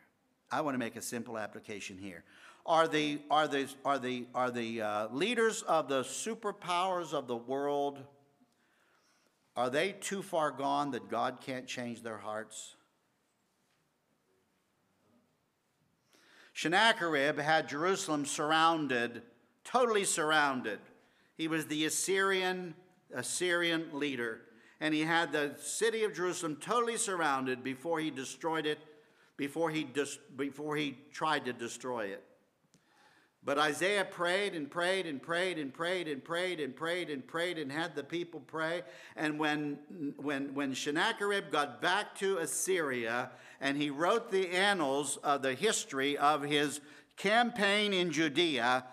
I 0.52 0.62
want 0.62 0.74
to 0.74 0.80
make 0.80 0.96
a 0.96 1.02
simple 1.02 1.38
application 1.38 1.98
here. 1.98 2.24
Are 2.66 2.88
the, 2.88 3.22
are 3.30 3.48
the, 3.48 3.68
are 3.86 4.00
the, 4.00 4.28
are 4.34 4.52
the 4.52 4.82
uh, 4.82 5.08
leaders 5.10 5.62
of 5.64 5.88
the 5.88 6.02
superpowers 6.02 7.14
of 7.14 7.28
the 7.28 7.38
world, 7.38 8.00
are 9.60 9.69
they 9.69 9.91
too 9.91 10.22
far 10.22 10.52
gone 10.52 10.91
that 10.91 11.10
God 11.10 11.39
can't 11.41 11.67
change 11.67 12.02
their 12.02 12.17
hearts? 12.17 12.78
Sennacherib 16.54 17.38
had 17.38 17.67
Jerusalem 17.67 18.26
surrounded, 18.26 19.22
totally 19.65 20.06
surrounded. 20.06 20.80
He 21.36 21.50
was 21.50 21.65
the 21.65 21.84
Assyrian, 21.84 22.74
Assyrian 23.13 23.89
leader, 23.91 24.39
and 24.80 24.93
he 24.93 25.02
had 25.02 25.34
the 25.34 25.56
city 25.60 26.06
of 26.06 26.13
Jerusalem 26.13 26.56
totally 26.62 26.95
surrounded 26.95 27.62
before 27.62 28.00
he 28.00 28.12
destroyed 28.12 28.65
it, 28.65 28.80
before 29.36 29.72
he, 29.72 29.86
before 30.38 30.78
he 30.78 30.98
tried 31.12 31.43
to 31.43 31.52
destroy 31.52 32.06
it. 32.06 32.24
But 33.43 33.58
Isaiah 33.58 34.06
prayed 34.06 34.54
and 34.54 34.69
prayed 34.69 35.06
and 35.06 35.21
prayed 35.21 35.58
and 35.58 35.73
prayed 35.73 36.08
and 36.08 36.23
prayed 36.23 36.60
and 36.60 36.75
prayed 36.75 37.10
and 37.10 37.25
prayed 37.25 37.58
and 37.58 37.71
had 37.71 37.95
the 37.95 38.04
people 38.04 38.41
pray. 38.41 38.84
And 39.15 39.39
when, 39.39 39.80
when, 40.17 40.54
when 40.54 40.75
Sennacherib 40.75 41.49
got 41.52 41.82
back 41.82 42.15
to 42.15 42.38
Assyria 42.38 43.32
and 43.62 43.78
he 43.78 43.89
wrote 43.89 44.30
the 44.30 44.49
annals 44.49 45.17
of 45.17 45.41
the 45.41 45.54
history 45.54 46.17
of 46.17 46.43
his 46.43 46.82
campaign 47.15 47.93
in 47.93 48.12
Judea, 48.12 48.84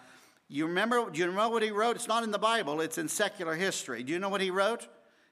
you 0.49 0.67
remember, 0.67 1.11
do 1.11 1.19
you 1.19 1.33
know 1.33 1.49
what 1.49 1.65
he 1.65 1.73
wrote? 1.73 1.97
It's 1.97 2.07
not 2.07 2.23
in 2.23 2.31
the 2.31 2.39
Bible, 2.39 2.81
it's 2.81 2.99
in 2.99 3.09
secular 3.09 3.57
history. 3.57 4.05
Do 4.05 4.13
you 4.13 4.21
know 4.21 4.29
what 4.29 4.41
he 4.41 4.51
wrote? 4.51 4.87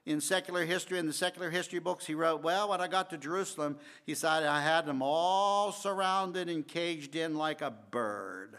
In 0.06 0.20
secular 0.20 0.66
history, 0.66 0.98
in 0.98 1.06
the 1.06 1.14
secular 1.14 1.48
history 1.48 1.78
books, 1.78 2.04
he 2.04 2.14
wrote, 2.14 2.42
Well, 2.42 2.68
when 2.68 2.80
I 2.80 2.88
got 2.88 3.08
to 3.10 3.16
Jerusalem, 3.16 3.78
he 4.04 4.14
said, 4.14 4.42
I 4.42 4.60
had 4.60 4.84
them 4.84 5.00
all 5.00 5.72
surrounded 5.72 6.50
and 6.50 6.66
caged 6.66 7.16
in 7.16 7.36
like 7.36 7.62
a 7.62 7.70
bird. 7.70 8.58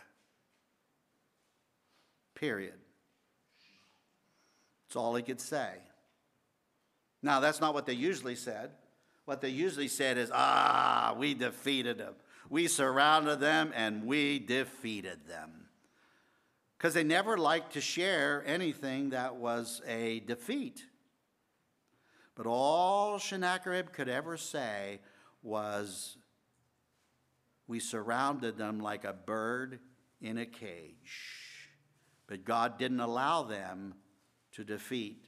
Period. 2.46 2.76
That's 4.88 4.96
all 4.96 5.16
he 5.16 5.24
could 5.24 5.42
say. 5.42 5.72
Now, 7.24 7.40
that's 7.40 7.60
not 7.60 7.74
what 7.74 7.88
they 7.88 7.94
usually 7.94 8.36
said. 8.36 8.70
What 9.26 9.42
they 9.42 9.50
usually 9.50 9.88
said 9.88 10.20
is, 10.20 10.30
ah, 10.32 11.16
we 11.18 11.34
defeated 11.34 11.98
them. 11.98 12.14
We 12.48 12.68
surrounded 12.68 13.40
them 13.40 13.72
and 13.76 14.06
we 14.06 14.38
defeated 14.38 15.28
them. 15.28 15.70
Because 16.78 16.94
they 16.94 17.04
never 17.04 17.36
liked 17.36 17.74
to 17.74 17.82
share 17.82 18.44
anything 18.46 19.10
that 19.10 19.38
was 19.38 19.82
a 19.88 20.20
defeat. 20.20 20.86
But 22.36 22.46
all 22.46 23.18
Sennacherib 23.18 23.92
could 23.92 24.08
ever 24.08 24.38
say 24.38 25.00
was, 25.42 26.16
We 27.68 27.80
surrounded 27.80 28.56
them 28.56 28.80
like 28.80 29.04
a 29.04 29.14
bird 29.14 29.80
in 30.22 30.38
a 30.38 30.46
cage. 30.46 31.45
But 32.28 32.46
God 32.46 32.78
didn't 32.78 33.00
allow 33.00 33.44
them 33.44 33.96
to 34.54 34.64
defeat 34.64 35.26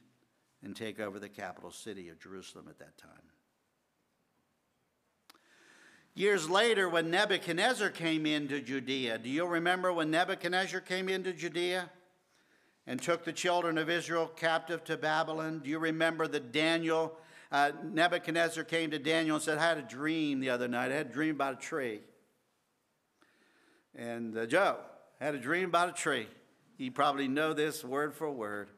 and 0.62 0.74
take 0.74 0.98
over 0.98 1.18
the 1.18 1.28
capital 1.28 1.70
city 1.70 2.08
of 2.08 2.18
Jerusalem 2.18 2.66
at 2.68 2.78
that 2.78 2.96
time. 2.98 3.10
Years 6.14 6.50
later, 6.50 6.88
when 6.88 7.10
Nebuchadnezzar 7.10 7.90
came 7.90 8.26
into 8.26 8.60
Judea, 8.60 9.18
do 9.18 9.28
you 9.28 9.46
remember 9.46 9.92
when 9.92 10.10
Nebuchadnezzar 10.10 10.80
came 10.80 11.08
into 11.08 11.32
Judea 11.32 11.88
and 12.88 13.00
took 13.00 13.24
the 13.24 13.32
children 13.32 13.78
of 13.78 13.88
Israel 13.88 14.26
captive 14.26 14.82
to 14.84 14.96
Babylon? 14.96 15.60
Do 15.62 15.70
you 15.70 15.78
remember 15.78 16.26
that 16.26 16.50
Daniel, 16.50 17.16
uh, 17.52 17.70
Nebuchadnezzar 17.84 18.64
came 18.64 18.90
to 18.90 18.98
Daniel 18.98 19.36
and 19.36 19.44
said, 19.44 19.58
I 19.58 19.68
had 19.68 19.78
a 19.78 19.82
dream 19.82 20.40
the 20.40 20.50
other 20.50 20.66
night. 20.66 20.90
I 20.90 20.96
had 20.96 21.06
a 21.06 21.12
dream 21.12 21.36
about 21.36 21.52
a 21.52 21.64
tree. 21.64 22.00
And 23.94 24.36
uh, 24.36 24.46
Joe 24.46 24.78
had 25.20 25.36
a 25.36 25.38
dream 25.38 25.68
about 25.68 25.90
a 25.90 25.92
tree. 25.92 26.26
You 26.78 26.92
probably 26.92 27.26
know 27.26 27.52
this 27.52 27.84
word 27.84 28.14
for 28.14 28.30
word. 28.30 28.70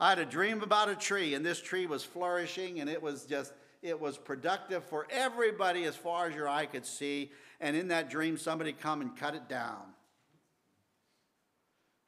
I 0.00 0.08
had 0.10 0.18
a 0.18 0.26
dream 0.26 0.62
about 0.62 0.88
a 0.88 0.96
tree, 0.96 1.34
and 1.34 1.46
this 1.46 1.60
tree 1.62 1.86
was 1.86 2.02
flourishing, 2.02 2.80
and 2.80 2.90
it 2.90 3.00
was 3.00 3.24
just, 3.24 3.52
it 3.80 3.98
was 3.98 4.18
productive 4.18 4.84
for 4.84 5.06
everybody 5.08 5.84
as 5.84 5.94
far 5.94 6.26
as 6.26 6.34
your 6.34 6.48
eye 6.48 6.66
could 6.66 6.84
see. 6.84 7.30
And 7.60 7.76
in 7.76 7.88
that 7.88 8.10
dream, 8.10 8.36
somebody 8.36 8.72
come 8.72 9.00
and 9.00 9.16
cut 9.16 9.36
it 9.36 9.48
down. 9.48 9.82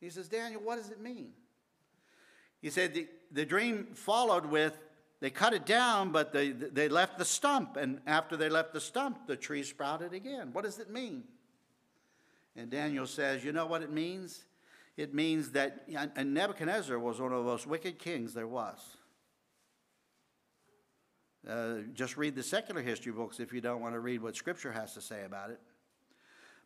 He 0.01 0.11
says, 0.11 0.29
Daniel, 0.29 0.61
what 0.61 0.77
does 0.77 0.91
it 0.91 1.01
mean? 1.01 1.29
He 2.61 2.71
said, 2.71 2.95
the, 2.95 3.07
the 3.31 3.47
dream 3.47 3.87
followed 3.95 4.47
with, 4.47 4.77
they 5.21 5.31
cut 5.31 5.55
it 5.55 5.65
down, 5.65 6.11
but 6.11 6.33
they, 6.33 6.51
they 6.51 6.89
left 6.89 7.19
the 7.19 7.25
stump. 7.25 7.77
And 7.77 8.01
after 8.07 8.37
they 8.37 8.49
left 8.49 8.73
the 8.73 8.81
stump, 8.81 9.27
the 9.29 9.37
tree 9.37 9.63
sprouted 9.63 10.13
again. 10.13 10.51
What 10.53 10.65
does 10.65 10.81
it 10.81 10.91
mean? 10.91 11.23
And 12.57 12.69
Daniel 12.69 13.07
says, 13.07 13.45
You 13.45 13.53
know 13.53 13.67
what 13.67 13.83
it 13.83 13.93
means? 13.93 14.46
It 14.97 15.15
means 15.15 15.51
that 15.51 15.87
and 16.17 16.33
Nebuchadnezzar 16.33 16.99
was 16.99 17.21
one 17.21 17.33
of 17.33 17.39
the 17.39 17.51
most 17.51 17.67
wicked 17.67 17.99
kings 17.99 18.35
there 18.35 18.47
was. 18.47 18.79
Uh, 21.49 21.83
just 21.95 22.17
read 22.17 22.35
the 22.35 22.43
secular 22.43 22.83
history 22.83 23.13
books 23.13 23.39
if 23.39 23.53
you 23.53 23.61
don't 23.61 23.81
want 23.81 23.95
to 23.95 24.01
read 24.01 24.21
what 24.21 24.35
Scripture 24.35 24.73
has 24.73 24.95
to 24.95 25.01
say 25.01 25.25
about 25.25 25.51
it. 25.51 25.61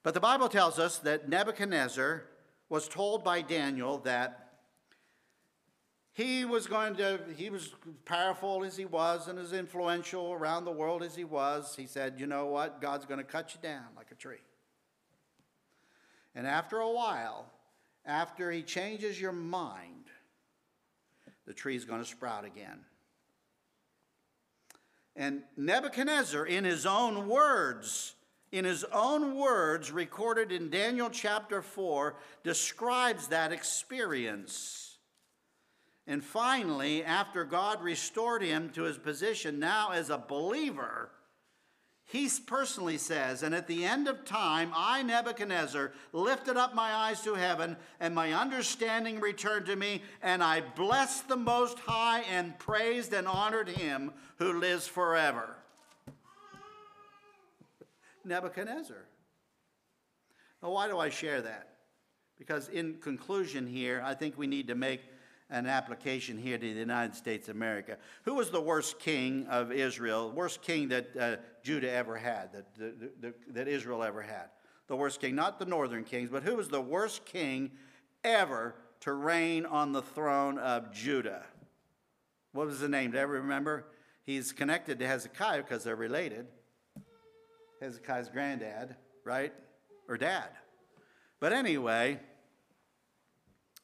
But 0.02 0.14
the 0.14 0.20
Bible 0.20 0.48
tells 0.48 0.78
us 0.78 0.98
that 1.00 1.28
Nebuchadnezzar 1.28 2.24
was 2.70 2.88
told 2.88 3.22
by 3.22 3.42
Daniel 3.42 3.98
that 3.98 4.50
he 6.12 6.44
was 6.44 6.66
going 6.66 6.96
to, 6.96 7.20
he 7.36 7.50
was 7.50 7.74
powerful 8.04 8.64
as 8.64 8.76
he 8.76 8.86
was 8.86 9.28
and 9.28 9.38
as 9.38 9.52
influential 9.52 10.32
around 10.32 10.64
the 10.64 10.72
world 10.72 11.02
as 11.02 11.14
he 11.14 11.24
was. 11.24 11.74
He 11.76 11.86
said, 11.86 12.14
You 12.18 12.26
know 12.26 12.46
what? 12.46 12.80
God's 12.80 13.04
going 13.04 13.18
to 13.18 13.24
cut 13.24 13.54
you 13.54 13.60
down 13.60 13.84
like 13.96 14.10
a 14.10 14.14
tree. 14.14 14.42
And 16.34 16.46
after 16.46 16.78
a 16.78 16.90
while, 16.90 17.46
after 18.04 18.50
he 18.50 18.62
changes 18.62 19.20
your 19.20 19.32
mind, 19.32 20.06
the 21.46 21.54
tree 21.54 21.76
is 21.76 21.84
going 21.84 22.00
to 22.00 22.08
sprout 22.08 22.44
again. 22.44 22.80
And 25.16 25.42
Nebuchadnezzar, 25.56 26.46
in 26.46 26.64
his 26.64 26.86
own 26.86 27.28
words, 27.28 28.14
in 28.52 28.64
his 28.64 28.84
own 28.84 29.36
words, 29.36 29.92
recorded 29.92 30.50
in 30.50 30.70
Daniel 30.70 31.10
chapter 31.10 31.62
4, 31.62 32.16
describes 32.42 33.28
that 33.28 33.52
experience. 33.52 34.98
And 36.06 36.24
finally, 36.24 37.04
after 37.04 37.44
God 37.44 37.82
restored 37.82 38.42
him 38.42 38.70
to 38.70 38.82
his 38.82 38.98
position 38.98 39.60
now 39.60 39.90
as 39.90 40.10
a 40.10 40.18
believer, 40.18 41.10
he 42.10 42.28
personally 42.44 42.98
says, 42.98 43.44
And 43.44 43.54
at 43.54 43.68
the 43.68 43.84
end 43.84 44.08
of 44.08 44.24
time, 44.24 44.72
I, 44.74 45.00
Nebuchadnezzar, 45.04 45.92
lifted 46.12 46.56
up 46.56 46.74
my 46.74 46.92
eyes 46.92 47.20
to 47.22 47.34
heaven, 47.34 47.76
and 48.00 48.16
my 48.16 48.32
understanding 48.32 49.20
returned 49.20 49.66
to 49.66 49.76
me, 49.76 50.02
and 50.20 50.42
I 50.42 50.60
blessed 50.60 51.28
the 51.28 51.36
Most 51.36 51.78
High 51.78 52.22
and 52.22 52.58
praised 52.58 53.12
and 53.12 53.28
honored 53.28 53.68
him 53.68 54.10
who 54.38 54.58
lives 54.58 54.88
forever. 54.88 55.54
Nebuchadnezzar. 58.24 59.04
Now, 60.64 60.72
why 60.72 60.88
do 60.88 60.98
I 60.98 61.10
share 61.10 61.40
that? 61.42 61.76
Because, 62.40 62.68
in 62.70 62.94
conclusion, 62.94 63.68
here, 63.68 64.02
I 64.04 64.14
think 64.14 64.36
we 64.36 64.48
need 64.48 64.66
to 64.66 64.74
make 64.74 65.02
an 65.50 65.66
application 65.66 66.38
here 66.38 66.58
to 66.58 66.74
the 66.74 66.80
United 66.80 67.14
States 67.14 67.48
of 67.48 67.56
America. 67.56 67.96
Who 68.24 68.34
was 68.34 68.50
the 68.50 68.60
worst 68.60 68.98
king 68.98 69.46
of 69.48 69.72
Israel, 69.72 70.30
worst 70.30 70.62
king 70.62 70.88
that 70.88 71.16
uh, 71.16 71.36
Judah 71.62 71.90
ever 71.90 72.16
had, 72.16 72.52
that, 72.52 72.74
the, 72.76 73.10
the, 73.20 73.34
that 73.48 73.68
Israel 73.68 74.02
ever 74.02 74.22
had? 74.22 74.50
The 74.86 74.96
worst 74.96 75.20
king, 75.20 75.34
not 75.34 75.58
the 75.58 75.66
northern 75.66 76.04
kings, 76.04 76.30
but 76.30 76.42
who 76.42 76.56
was 76.56 76.68
the 76.68 76.80
worst 76.80 77.24
king 77.24 77.70
ever 78.24 78.74
to 79.00 79.12
reign 79.12 79.66
on 79.66 79.92
the 79.92 80.02
throne 80.02 80.58
of 80.58 80.92
Judah? 80.92 81.44
What 82.52 82.66
was 82.66 82.80
the 82.80 82.88
name? 82.88 83.12
Do 83.12 83.16
you 83.16 83.22
ever 83.22 83.34
remember? 83.34 83.86
He's 84.24 84.52
connected 84.52 84.98
to 84.98 85.06
Hezekiah 85.06 85.62
because 85.62 85.84
they're 85.84 85.96
related. 85.96 86.46
Hezekiah's 87.80 88.28
granddad, 88.28 88.96
right? 89.24 89.52
Or 90.08 90.16
dad. 90.16 90.50
But 91.38 91.52
anyway, 91.52 92.20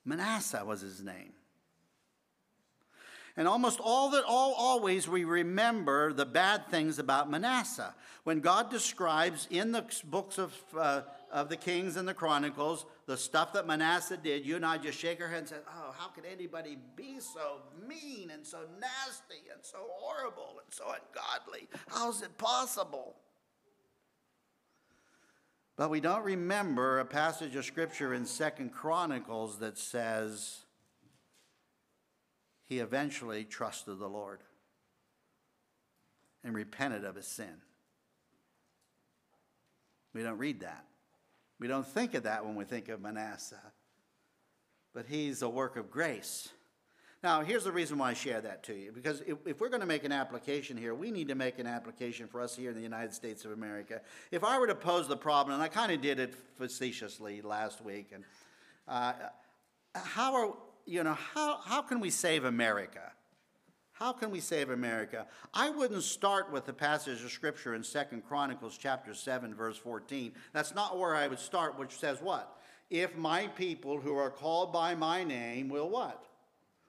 Manasseh 0.05 0.65
was 0.65 0.83
his 0.83 1.03
name. 1.03 1.33
And 3.37 3.47
almost 3.47 3.81
all 3.81 4.11
that 4.11 4.25
all 4.25 4.55
always 4.55 5.07
we 5.07 5.25
remember 5.25 6.13
the 6.13 6.25
bad 6.25 6.69
things 6.69 6.99
about 6.99 7.31
Manasseh. 7.31 7.95
When 8.25 8.41
God 8.41 8.71
describes 8.71 9.47
in 9.51 9.73
the 9.73 9.85
books 10.05 10.39
of, 10.39 10.55
uh, 10.77 11.03
of 11.31 11.51
the 11.51 11.57
Kings 11.57 11.97
and 11.97 12.09
the 12.09 12.15
Chronicles 12.15 12.87
the 13.07 13.17
stuff 13.17 13.53
that 13.53 13.67
Manasseh 13.67 14.17
did, 14.17 14.45
you 14.45 14.57
and 14.57 14.67
I 14.67 14.79
just 14.79 14.99
shake 14.99 15.21
our 15.21 15.29
head 15.29 15.41
and 15.41 15.49
say, 15.49 15.57
Oh, 15.69 15.95
how 15.97 16.09
could 16.09 16.25
anybody 16.25 16.77
be 16.97 17.21
so 17.21 17.61
mean 17.87 18.31
and 18.31 18.45
so 18.45 18.61
nasty 18.81 19.49
and 19.53 19.63
so 19.63 19.79
horrible 19.99 20.61
and 20.65 20.75
so 20.75 20.85
ungodly? 20.85 21.69
How 21.89 22.11
is 22.11 22.23
it 22.23 22.37
possible? 22.37 23.17
But 25.77 25.91
we 25.91 26.01
don't 26.01 26.25
remember 26.25 26.99
a 26.99 27.05
passage 27.05 27.55
of 27.55 27.65
scripture 27.65 28.15
in 28.15 28.25
Second 28.25 28.73
Chronicles 28.73 29.59
that 29.59 29.79
says, 29.79 30.65
he 32.67 32.81
eventually 32.81 33.45
trusted 33.45 33.99
the 33.99 34.09
Lord 34.09 34.41
and 36.45 36.55
repented 36.55 37.05
of 37.05 37.15
his 37.15 37.27
sin. 37.27 37.63
We 40.13 40.23
don't 40.23 40.39
read 40.39 40.61
that. 40.61 40.85
We 41.59 41.69
don't 41.69 41.87
think 41.87 42.15
of 42.15 42.25
that 42.25 42.45
when 42.45 42.55
we 42.55 42.65
think 42.65 42.89
of 42.89 43.01
Manasseh. 43.01 43.73
But 44.95 45.07
he's 45.07 45.43
a 45.43 45.49
work 45.49 45.77
of 45.77 45.91
grace. 45.91 46.49
Now, 47.23 47.43
here's 47.43 47.65
the 47.65 47.73
reason 47.73 47.99
why 47.99 48.11
I 48.11 48.15
share 48.15 48.41
that 48.41 48.63
to 48.65 48.75
you. 48.75 48.93
Because 48.93 49.21
if, 49.27 49.39
if, 49.47 49.61
we're 49.61 49.69
going 49.69 49.81
to 49.81 49.87
make 49.87 50.05
an 50.05 50.13
application 50.13 50.77
here, 50.77 50.95
we 50.95 51.11
need 51.11 51.29
to 51.29 51.35
make 51.35 51.59
an 51.59 51.67
application 51.67 52.29
for 52.29 52.41
us 52.41 52.55
here 52.55 52.71
in 52.71 52.77
the 52.77 52.83
United 52.83 53.13
States 53.13 53.45
of 53.45 53.53
America. 53.53 54.01
If 54.31 54.45
I 54.45 54.59
were 54.59 54.67
to 54.67 54.75
pose 54.75 55.09
the 55.09 55.17
problem, 55.17 55.55
and 55.55 55.63
I 55.63 55.69
kind 55.69 55.93
of 55.93 56.01
did 56.01 56.21
it 56.21 56.35
facetiously 56.57 57.43
last 57.43 57.85
week, 57.85 58.11
and 58.15 58.25
uh, 58.87 59.13
how 59.95 60.35
are 60.35 60.55
you 60.87 61.03
know, 61.03 61.19
how, 61.35 61.59
how 61.59 61.83
can 61.83 62.01
we 62.01 62.11
save 62.11 62.45
America? 62.45 63.13
How 63.93 64.13
can 64.13 64.31
we 64.31 64.41
save 64.41 64.71
America? 64.71 65.27
I 65.53 65.71
wouldn't 65.71 66.03
start 66.03 66.53
with 66.53 66.67
the 66.67 66.73
passage 66.73 67.25
of 67.25 67.31
scripture 67.31 67.75
in 67.75 67.83
Second 67.83 68.27
Chronicles 68.27 68.79
chapter 68.79 69.15
7 69.15 69.55
verse 69.55 69.79
14. 69.79 70.33
That's 70.53 70.75
not 70.75 70.99
where 70.99 71.15
I 71.15 71.27
would 71.27 71.39
start, 71.39 71.79
which 71.79 71.99
says 71.99 72.21
what? 72.21 72.59
If 72.91 73.17
my 73.17 73.49
people 73.49 73.99
who 74.01 74.17
are 74.17 74.31
called 74.31 74.73
by 74.73 74.95
my 74.95 75.25
name 75.25 75.69
will 75.69 75.89
what? 75.89 76.25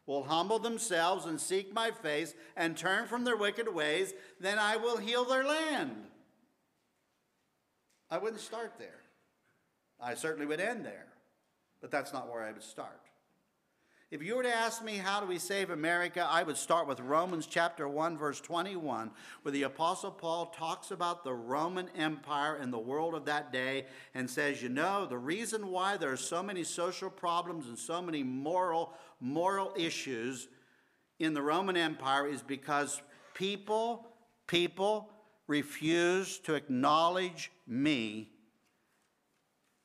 Will 0.05 0.23
humble 0.23 0.59
themselves 0.59 1.25
and 1.25 1.39
seek 1.39 1.73
my 1.73 1.91
face 1.91 2.33
and 2.55 2.77
turn 2.77 3.07
from 3.07 3.23
their 3.23 3.35
wicked 3.35 3.73
ways, 3.73 4.13
then 4.39 4.59
I 4.59 4.77
will 4.77 4.97
heal 4.97 5.25
their 5.25 5.43
land. 5.43 5.95
I 8.09 8.17
wouldn't 8.17 8.41
start 8.41 8.73
there. 8.77 9.01
I 9.99 10.13
certainly 10.13 10.45
would 10.45 10.61
end 10.61 10.85
there. 10.85 11.07
But 11.81 11.91
that's 11.91 12.13
not 12.13 12.29
where 12.29 12.43
I 12.43 12.51
would 12.51 12.63
start. 12.63 13.01
If 14.09 14.23
you 14.23 14.37
were 14.37 14.43
to 14.43 14.55
ask 14.55 14.81
me 14.85 14.95
how 14.95 15.19
do 15.19 15.27
we 15.27 15.37
save 15.37 15.69
America, 15.69 16.25
I 16.25 16.41
would 16.41 16.55
start 16.55 16.87
with 16.87 17.01
Romans 17.01 17.45
chapter 17.45 17.89
1 17.89 18.17
verse 18.17 18.39
21 18.39 19.11
where 19.41 19.51
the 19.51 19.63
apostle 19.63 20.11
Paul 20.11 20.45
talks 20.45 20.91
about 20.91 21.25
the 21.25 21.33
Roman 21.33 21.89
Empire 21.89 22.55
and 22.55 22.71
the 22.71 22.79
world 22.79 23.15
of 23.15 23.25
that 23.25 23.51
day 23.51 23.85
and 24.13 24.29
says, 24.29 24.63
"You 24.63 24.69
know, 24.69 25.05
the 25.05 25.17
reason 25.17 25.71
why 25.71 25.97
there 25.97 26.09
are 26.09 26.15
so 26.15 26.41
many 26.41 26.63
social 26.63 27.09
problems 27.09 27.67
and 27.67 27.77
so 27.77 28.01
many 28.01 28.23
moral 28.23 28.93
moral 29.19 29.73
issues 29.75 30.47
in 31.19 31.33
the 31.33 31.41
Roman 31.41 31.75
Empire 31.75 32.27
is 32.27 32.41
because 32.41 33.01
people 33.33 34.07
people 34.47 35.11
refuse 35.47 36.39
to 36.39 36.53
acknowledge 36.53 37.51
me 37.67 38.31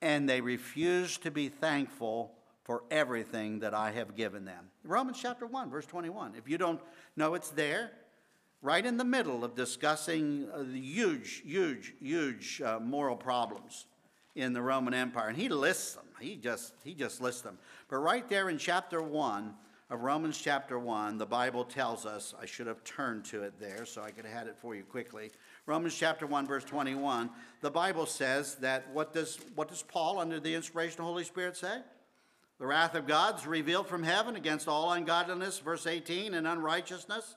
and 0.00 0.28
they 0.28 0.40
refuse 0.40 1.18
to 1.18 1.32
be 1.32 1.48
thankful 1.48 2.38
for 2.64 2.84
everything 2.90 3.60
that 3.60 3.74
I 3.74 3.90
have 3.92 4.16
given 4.16 4.44
them. 4.44 4.66
Romans 4.84 5.18
chapter 5.20 5.46
1, 5.46 5.70
verse 5.70 5.86
21. 5.86 6.34
If 6.36 6.48
you 6.48 6.58
don't 6.58 6.80
know 7.16 7.34
it's 7.34 7.50
there, 7.50 7.90
right 8.62 8.84
in 8.84 8.96
the 8.96 9.04
middle 9.04 9.44
of 9.44 9.54
discussing 9.54 10.48
uh, 10.54 10.58
the 10.58 10.80
huge, 10.80 11.42
huge, 11.44 11.94
huge 12.00 12.62
uh, 12.62 12.78
moral 12.78 13.16
problems 13.16 13.86
in 14.34 14.52
the 14.52 14.62
Roman 14.62 14.94
Empire. 14.94 15.28
And 15.28 15.36
he 15.36 15.48
lists 15.48 15.94
them. 15.94 16.04
He 16.20 16.36
just, 16.36 16.74
he 16.84 16.94
just 16.94 17.20
lists 17.20 17.42
them. 17.42 17.58
But 17.88 17.98
right 17.98 18.26
there 18.28 18.48
in 18.48 18.58
chapter 18.58 19.02
1 19.02 19.54
of 19.90 20.00
Romans 20.00 20.38
chapter 20.38 20.78
1, 20.78 21.18
the 21.18 21.26
Bible 21.26 21.64
tells 21.64 22.06
us, 22.06 22.32
I 22.40 22.46
should 22.46 22.68
have 22.68 22.82
turned 22.84 23.24
to 23.26 23.42
it 23.42 23.54
there 23.58 23.84
so 23.84 24.02
I 24.02 24.10
could 24.12 24.24
have 24.24 24.34
had 24.34 24.46
it 24.46 24.56
for 24.56 24.74
you 24.74 24.84
quickly. 24.84 25.32
Romans 25.66 25.94
chapter 25.94 26.26
1, 26.26 26.46
verse 26.46 26.64
21, 26.64 27.28
the 27.60 27.70
Bible 27.70 28.06
says 28.06 28.54
that 28.56 28.88
what 28.92 29.12
does, 29.12 29.38
what 29.54 29.68
does 29.68 29.82
Paul, 29.82 30.18
under 30.18 30.40
the 30.40 30.54
inspiration 30.54 30.92
of 30.92 30.98
the 30.98 31.02
Holy 31.04 31.24
Spirit, 31.24 31.56
say? 31.56 31.80
The 32.62 32.68
wrath 32.68 32.94
of 32.94 33.08
God 33.08 33.40
is 33.40 33.44
revealed 33.44 33.88
from 33.88 34.04
heaven 34.04 34.36
against 34.36 34.68
all 34.68 34.92
ungodliness, 34.92 35.58
verse 35.58 35.84
18, 35.84 36.32
and 36.32 36.46
unrighteousness, 36.46 37.34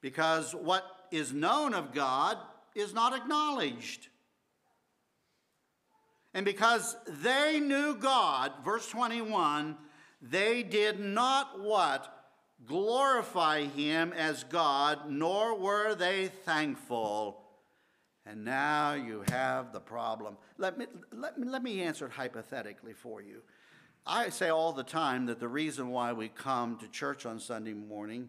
because 0.00 0.54
what 0.54 0.82
is 1.10 1.34
known 1.34 1.74
of 1.74 1.92
God 1.92 2.38
is 2.74 2.94
not 2.94 3.14
acknowledged. 3.14 4.08
And 6.32 6.46
because 6.46 6.96
they 7.06 7.60
knew 7.60 7.94
God, 7.94 8.52
verse 8.64 8.88
21, 8.88 9.76
they 10.22 10.62
did 10.62 10.98
not 10.98 11.60
what? 11.60 12.10
Glorify 12.64 13.64
him 13.64 14.14
as 14.14 14.44
God, 14.44 15.10
nor 15.10 15.54
were 15.58 15.94
they 15.94 16.28
thankful. 16.28 17.42
And 18.24 18.46
now 18.46 18.94
you 18.94 19.22
have 19.28 19.74
the 19.74 19.80
problem. 19.80 20.38
Let 20.56 20.78
me, 20.78 20.86
let 21.12 21.36
me, 21.36 21.46
let 21.46 21.62
me 21.62 21.82
answer 21.82 22.06
it 22.06 22.12
hypothetically 22.12 22.94
for 22.94 23.20
you. 23.20 23.42
I 24.06 24.30
say 24.30 24.48
all 24.48 24.72
the 24.72 24.82
time 24.82 25.26
that 25.26 25.40
the 25.40 25.48
reason 25.48 25.88
why 25.88 26.12
we 26.12 26.28
come 26.28 26.78
to 26.78 26.88
church 26.88 27.26
on 27.26 27.38
Sunday 27.38 27.74
morning 27.74 28.28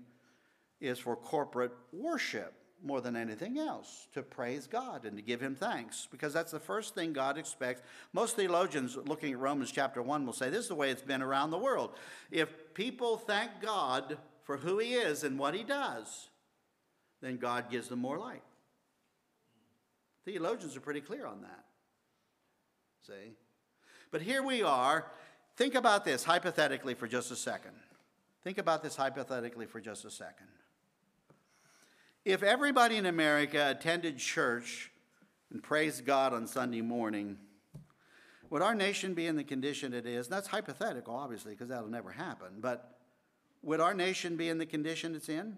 is 0.79 0.99
for 0.99 1.15
corporate 1.15 1.71
worship 1.93 2.53
more 2.83 2.99
than 2.99 3.15
anything 3.15 3.59
else, 3.59 4.07
to 4.13 4.23
praise 4.23 4.65
God 4.65 5.05
and 5.05 5.15
to 5.15 5.21
give 5.21 5.39
Him 5.39 5.55
thanks, 5.55 6.07
because 6.09 6.33
that's 6.33 6.51
the 6.51 6.59
first 6.59 6.95
thing 6.95 7.13
God 7.13 7.37
expects. 7.37 7.81
Most 8.11 8.35
theologians 8.35 8.97
looking 9.05 9.33
at 9.33 9.39
Romans 9.39 9.71
chapter 9.71 10.01
1 10.01 10.25
will 10.25 10.33
say 10.33 10.49
this 10.49 10.63
is 10.63 10.67
the 10.67 10.75
way 10.75 10.89
it's 10.89 11.01
been 11.01 11.21
around 11.21 11.51
the 11.51 11.59
world. 11.59 11.91
If 12.31 12.73
people 12.73 13.17
thank 13.17 13.51
God 13.61 14.17
for 14.43 14.57
who 14.57 14.79
He 14.79 14.95
is 14.95 15.23
and 15.23 15.37
what 15.37 15.53
He 15.53 15.63
does, 15.63 16.29
then 17.21 17.37
God 17.37 17.69
gives 17.69 17.87
them 17.87 17.99
more 17.99 18.17
light. 18.17 18.41
Theologians 20.25 20.75
are 20.75 20.81
pretty 20.81 21.01
clear 21.01 21.25
on 21.27 21.41
that. 21.41 21.65
See? 23.05 23.33
But 24.11 24.21
here 24.21 24.43
we 24.43 24.63
are 24.63 25.05
Think 25.55 25.75
about 25.75 26.05
this 26.05 26.23
hypothetically 26.23 26.93
for 26.93 27.07
just 27.07 27.31
a 27.31 27.35
second. 27.35 27.73
Think 28.43 28.57
about 28.57 28.81
this 28.81 28.95
hypothetically 28.95 29.65
for 29.65 29.79
just 29.79 30.05
a 30.05 30.11
second. 30.11 30.47
If 32.25 32.43
everybody 32.43 32.97
in 32.97 33.05
America 33.05 33.69
attended 33.69 34.17
church 34.17 34.91
and 35.51 35.61
praised 35.61 36.05
God 36.05 36.33
on 36.33 36.47
Sunday 36.47 36.81
morning, 36.81 37.37
would 38.49 38.61
our 38.61 38.75
nation 38.75 39.13
be 39.13 39.27
in 39.27 39.35
the 39.35 39.43
condition 39.43 39.93
it 39.93 40.05
is? 40.05 40.27
that's 40.27 40.47
hypothetical, 40.47 41.15
obviously, 41.15 41.53
because 41.53 41.69
that'll 41.69 41.89
never 41.89 42.11
happen. 42.11 42.47
But 42.59 42.97
would 43.63 43.79
our 43.79 43.93
nation 43.93 44.37
be 44.37 44.49
in 44.49 44.57
the 44.57 44.65
condition 44.65 45.15
it's 45.15 45.29
in? 45.29 45.57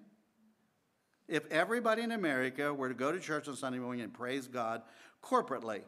If 1.28 1.50
everybody 1.52 2.02
in 2.02 2.12
America 2.12 2.74
were 2.74 2.90
to 2.90 2.94
go 2.94 3.12
to 3.12 3.20
church 3.20 3.48
on 3.48 3.56
Sunday 3.56 3.80
morning 3.80 4.02
and 4.02 4.14
praise 4.14 4.48
God 4.48 4.82
corporately, 5.24 5.82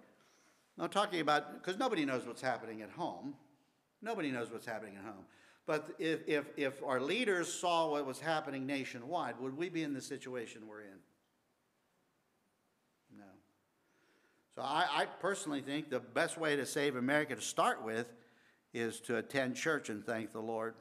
I'm 0.80 0.90
talking 0.90 1.20
about, 1.20 1.54
because 1.54 1.78
nobody 1.78 2.06
knows 2.06 2.26
what's 2.26 2.42
happening 2.42 2.82
at 2.82 2.90
home. 2.90 3.36
Nobody 4.06 4.30
knows 4.30 4.52
what's 4.52 4.68
happening 4.68 4.96
at 4.98 5.04
home. 5.04 5.26
But 5.66 5.90
if, 5.98 6.20
if, 6.28 6.46
if 6.56 6.84
our 6.84 7.02
leaders 7.02 7.52
saw 7.52 7.90
what 7.90 8.06
was 8.06 8.20
happening 8.20 8.68
nationwide, 8.68 9.40
would 9.40 9.58
we 9.58 9.68
be 9.68 9.82
in 9.82 9.96
the 9.96 10.02
situation 10.02 10.62
we're 10.70 10.82
in? 10.82 11.00
No. 13.18 13.24
So 14.54 14.62
I, 14.62 14.86
I 14.92 15.06
personally 15.06 15.62
think 15.62 15.90
the 15.90 16.00
best 16.00 16.38
way 16.38 16.56
to 16.56 16.68
save 16.68 16.96
America 16.96 17.36
to 17.36 17.42
start 17.42 17.84
with 17.84 18.06
is 18.76 19.00
to 19.02 19.18
attend 19.18 19.56
church 19.56 19.90
and 19.90 20.06
thank 20.06 20.32
the 20.32 20.40
Lord. 20.40 20.76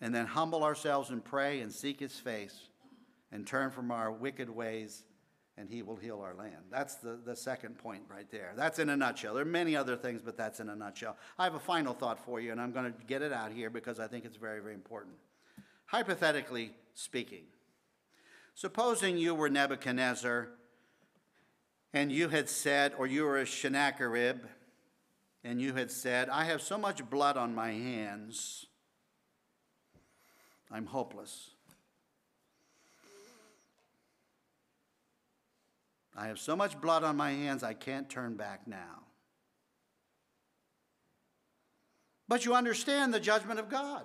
And 0.00 0.14
then 0.14 0.26
humble 0.26 0.62
ourselves 0.62 1.10
and 1.10 1.24
pray 1.24 1.60
and 1.60 1.72
seek 1.72 1.98
his 1.98 2.14
face 2.20 2.68
and 3.32 3.44
turn 3.44 3.72
from 3.72 3.90
our 3.90 4.12
wicked 4.12 4.48
ways 4.48 5.02
and 5.56 5.68
he 5.68 5.82
will 5.82 5.96
heal 5.96 6.20
our 6.20 6.34
land. 6.34 6.64
That's 6.70 6.96
the, 6.96 7.18
the 7.24 7.36
second 7.36 7.78
point 7.78 8.02
right 8.08 8.30
there. 8.30 8.52
That's 8.56 8.78
in 8.78 8.88
a 8.88 8.96
nutshell. 8.96 9.34
There 9.34 9.42
are 9.42 9.46
many 9.46 9.76
other 9.76 9.96
things, 9.96 10.22
but 10.22 10.36
that's 10.36 10.60
in 10.60 10.68
a 10.68 10.76
nutshell. 10.76 11.16
I 11.38 11.44
have 11.44 11.54
a 11.54 11.60
final 11.60 11.92
thought 11.92 12.24
for 12.24 12.40
you, 12.40 12.52
and 12.52 12.60
I'm 12.60 12.72
going 12.72 12.92
to 12.92 12.98
get 13.06 13.22
it 13.22 13.32
out 13.32 13.52
here 13.52 13.68
because 13.68 14.00
I 14.00 14.06
think 14.06 14.24
it's 14.24 14.36
very, 14.36 14.60
very 14.60 14.74
important. 14.74 15.14
Hypothetically 15.86 16.72
speaking, 16.94 17.44
supposing 18.54 19.18
you 19.18 19.34
were 19.34 19.50
Nebuchadnezzar 19.50 20.48
and 21.94 22.10
you 22.10 22.28
had 22.28 22.48
said, 22.48 22.94
or 22.98 23.06
you 23.06 23.24
were 23.24 23.38
a 23.38 23.46
Sennacherib, 23.46 24.38
and 25.44 25.60
you 25.60 25.74
had 25.74 25.90
said, 25.90 26.28
I 26.28 26.44
have 26.44 26.62
so 26.62 26.78
much 26.78 27.08
blood 27.10 27.36
on 27.36 27.54
my 27.54 27.72
hands, 27.72 28.66
I'm 30.70 30.86
hopeless. 30.86 31.50
I 36.16 36.26
have 36.26 36.38
so 36.38 36.54
much 36.54 36.80
blood 36.80 37.04
on 37.04 37.16
my 37.16 37.30
hands, 37.30 37.62
I 37.62 37.74
can't 37.74 38.08
turn 38.08 38.36
back 38.36 38.66
now. 38.66 39.04
But 42.28 42.44
you 42.44 42.54
understand 42.54 43.12
the 43.12 43.20
judgment 43.20 43.60
of 43.60 43.68
God. 43.68 44.04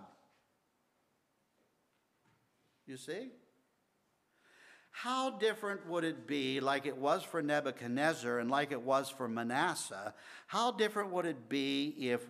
You 2.85 2.97
see? 2.97 3.31
How 4.91 5.29
different 5.29 5.87
would 5.87 6.03
it 6.03 6.25
be, 6.25 6.59
like 6.59 6.85
it 6.85 6.97
was 6.97 7.21
for 7.21 7.41
Nebuchadnezzar 7.41 8.39
and 8.39 8.49
like 8.49 8.71
it 8.71 8.81
was 8.81 9.09
for 9.09 9.27
Manasseh? 9.27 10.13
How 10.47 10.71
different 10.71 11.11
would 11.11 11.25
it 11.25 11.47
be 11.49 11.89
if 11.99 12.21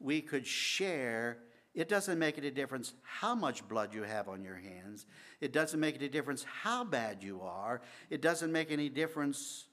we 0.00 0.22
could 0.22 0.46
share 0.46 1.38
it 1.74 1.88
doesn't 1.88 2.18
make 2.18 2.38
any 2.38 2.50
difference 2.50 2.94
how 3.02 3.34
much 3.34 3.66
blood 3.68 3.92
you 3.92 4.02
have 4.02 4.28
on 4.28 4.44
your 4.44 4.56
hands. 4.56 5.06
It 5.40 5.52
doesn't 5.52 5.80
make 5.80 5.96
any 5.96 6.08
difference 6.08 6.44
how 6.44 6.84
bad 6.84 7.22
you 7.22 7.40
are. 7.42 7.82
It 8.10 8.22
doesn't 8.22 8.52
make 8.52 8.70
any 8.70 8.88
difference 8.88 9.66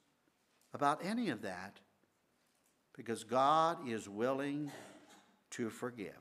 about 0.74 1.06
any 1.06 1.30
of 1.30 1.44
that 1.44 1.80
because 2.96 3.24
God 3.24 3.88
is 3.88 4.10
willing 4.10 4.72
to 5.52 5.70
forgive. 5.70 6.14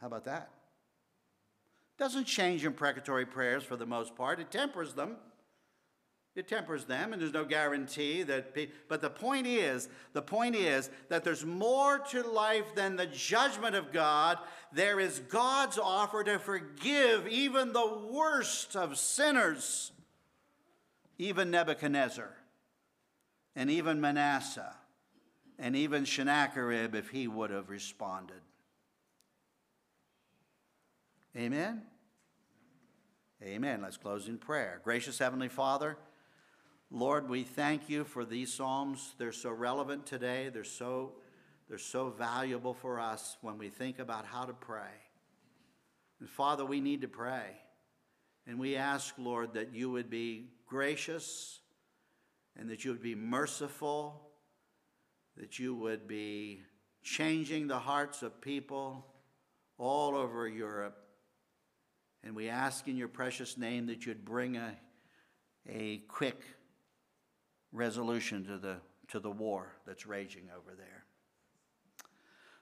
How 0.00 0.08
about 0.08 0.24
that? 0.24 0.50
Doesn't 1.98 2.24
change 2.24 2.64
imprecatory 2.64 3.24
prayers 3.24 3.62
for 3.62 3.76
the 3.76 3.86
most 3.86 4.16
part, 4.16 4.40
it 4.40 4.50
tempers 4.50 4.94
them. 4.94 5.16
It 6.34 6.48
tempers 6.48 6.86
them, 6.86 7.12
and 7.12 7.20
there's 7.20 7.34
no 7.34 7.44
guarantee 7.44 8.22
that. 8.22 8.56
but 8.88 9.02
the 9.02 9.10
point 9.10 9.46
is, 9.46 9.90
the 10.14 10.22
point 10.22 10.56
is 10.56 10.88
that 11.10 11.24
there's 11.24 11.44
more 11.44 11.98
to 11.98 12.22
life 12.22 12.74
than 12.74 12.96
the 12.96 13.06
judgment 13.06 13.74
of 13.76 13.92
God. 13.92 14.38
There 14.72 14.98
is 14.98 15.18
God's 15.18 15.76
offer 15.76 16.24
to 16.24 16.38
forgive 16.38 17.28
even 17.28 17.74
the 17.74 17.98
worst 18.10 18.76
of 18.76 18.96
sinners, 18.96 19.92
even 21.18 21.50
Nebuchadnezzar, 21.50 22.34
and 23.54 23.70
even 23.70 24.00
Manasseh, 24.00 24.74
and 25.58 25.76
even 25.76 26.06
Sennacherib 26.06 26.94
if 26.94 27.10
he 27.10 27.28
would 27.28 27.50
have 27.50 27.68
responded. 27.68 28.40
Amen. 31.36 31.82
Amen. 33.42 33.82
Let's 33.82 33.98
close 33.98 34.28
in 34.28 34.38
prayer. 34.38 34.80
Gracious 34.82 35.18
Heavenly 35.18 35.48
Father. 35.48 35.98
Lord, 36.94 37.30
we 37.30 37.42
thank 37.42 37.88
you 37.88 38.04
for 38.04 38.22
these 38.22 38.52
Psalms. 38.52 39.14
They're 39.16 39.32
so 39.32 39.50
relevant 39.50 40.04
today. 40.04 40.50
They're 40.52 40.62
so, 40.62 41.12
they're 41.66 41.78
so 41.78 42.10
valuable 42.10 42.74
for 42.74 43.00
us 43.00 43.38
when 43.40 43.56
we 43.56 43.70
think 43.70 43.98
about 43.98 44.26
how 44.26 44.44
to 44.44 44.52
pray. 44.52 44.92
And 46.20 46.28
Father, 46.28 46.66
we 46.66 46.82
need 46.82 47.00
to 47.00 47.08
pray. 47.08 47.46
And 48.46 48.58
we 48.58 48.76
ask, 48.76 49.14
Lord, 49.16 49.54
that 49.54 49.74
you 49.74 49.90
would 49.90 50.10
be 50.10 50.50
gracious 50.66 51.60
and 52.58 52.68
that 52.68 52.84
you 52.84 52.90
would 52.90 53.02
be 53.02 53.14
merciful, 53.14 54.28
that 55.38 55.58
you 55.58 55.74
would 55.74 56.06
be 56.06 56.60
changing 57.02 57.68
the 57.68 57.78
hearts 57.78 58.22
of 58.22 58.38
people 58.42 59.06
all 59.78 60.14
over 60.14 60.46
Europe. 60.46 60.98
And 62.22 62.36
we 62.36 62.50
ask 62.50 62.86
in 62.86 62.98
your 62.98 63.08
precious 63.08 63.56
name 63.56 63.86
that 63.86 64.04
you'd 64.04 64.26
bring 64.26 64.58
a, 64.58 64.76
a 65.66 66.02
quick 66.06 66.42
resolution 67.72 68.44
to 68.44 68.58
the, 68.58 68.76
to 69.08 69.18
the 69.18 69.30
war 69.30 69.72
that's 69.86 70.06
raging 70.06 70.44
over 70.56 70.76
there. 70.76 71.04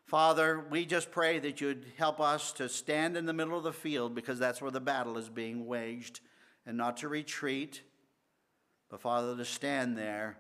Father, 0.04 0.64
we 0.70 0.86
just 0.86 1.12
pray 1.12 1.38
that 1.38 1.60
you'd 1.60 1.86
help 1.96 2.20
us 2.20 2.52
to 2.52 2.68
stand 2.68 3.16
in 3.16 3.26
the 3.26 3.32
middle 3.32 3.56
of 3.56 3.62
the 3.62 3.72
field 3.72 4.14
because 4.14 4.38
that's 4.38 4.60
where 4.60 4.70
the 4.70 4.80
battle 4.80 5.16
is 5.16 5.28
being 5.28 5.66
waged 5.66 6.20
and 6.66 6.76
not 6.76 6.96
to 6.96 7.08
retreat, 7.08 7.82
but 8.88 9.00
Father, 9.00 9.36
to 9.36 9.44
stand 9.44 9.96
there 9.96 10.36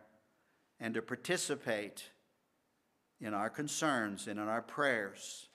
and 0.80 0.94
to 0.94 1.02
participate 1.02 2.10
in 3.20 3.34
our 3.34 3.50
concerns 3.50 4.26
and 4.26 4.40
in 4.40 4.48
our 4.48 4.62
prayers 4.62 5.48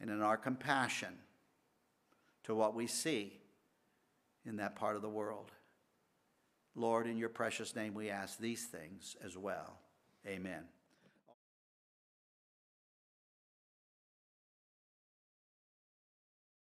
and 0.00 0.10
in 0.10 0.20
our 0.20 0.36
compassion 0.36 1.14
to 2.44 2.54
what 2.54 2.74
we 2.74 2.86
see 2.86 3.40
in 4.44 4.56
that 4.56 4.76
part 4.76 4.96
of 4.96 5.02
the 5.02 5.08
world. 5.08 5.50
Lord, 6.74 7.06
in 7.06 7.16
your 7.16 7.28
precious 7.28 7.76
name 7.76 7.94
we 7.94 8.10
ask 8.10 8.38
these 8.38 8.66
things 8.66 9.16
as 9.24 9.36
well. 9.36 9.78
Amen. 10.26 10.64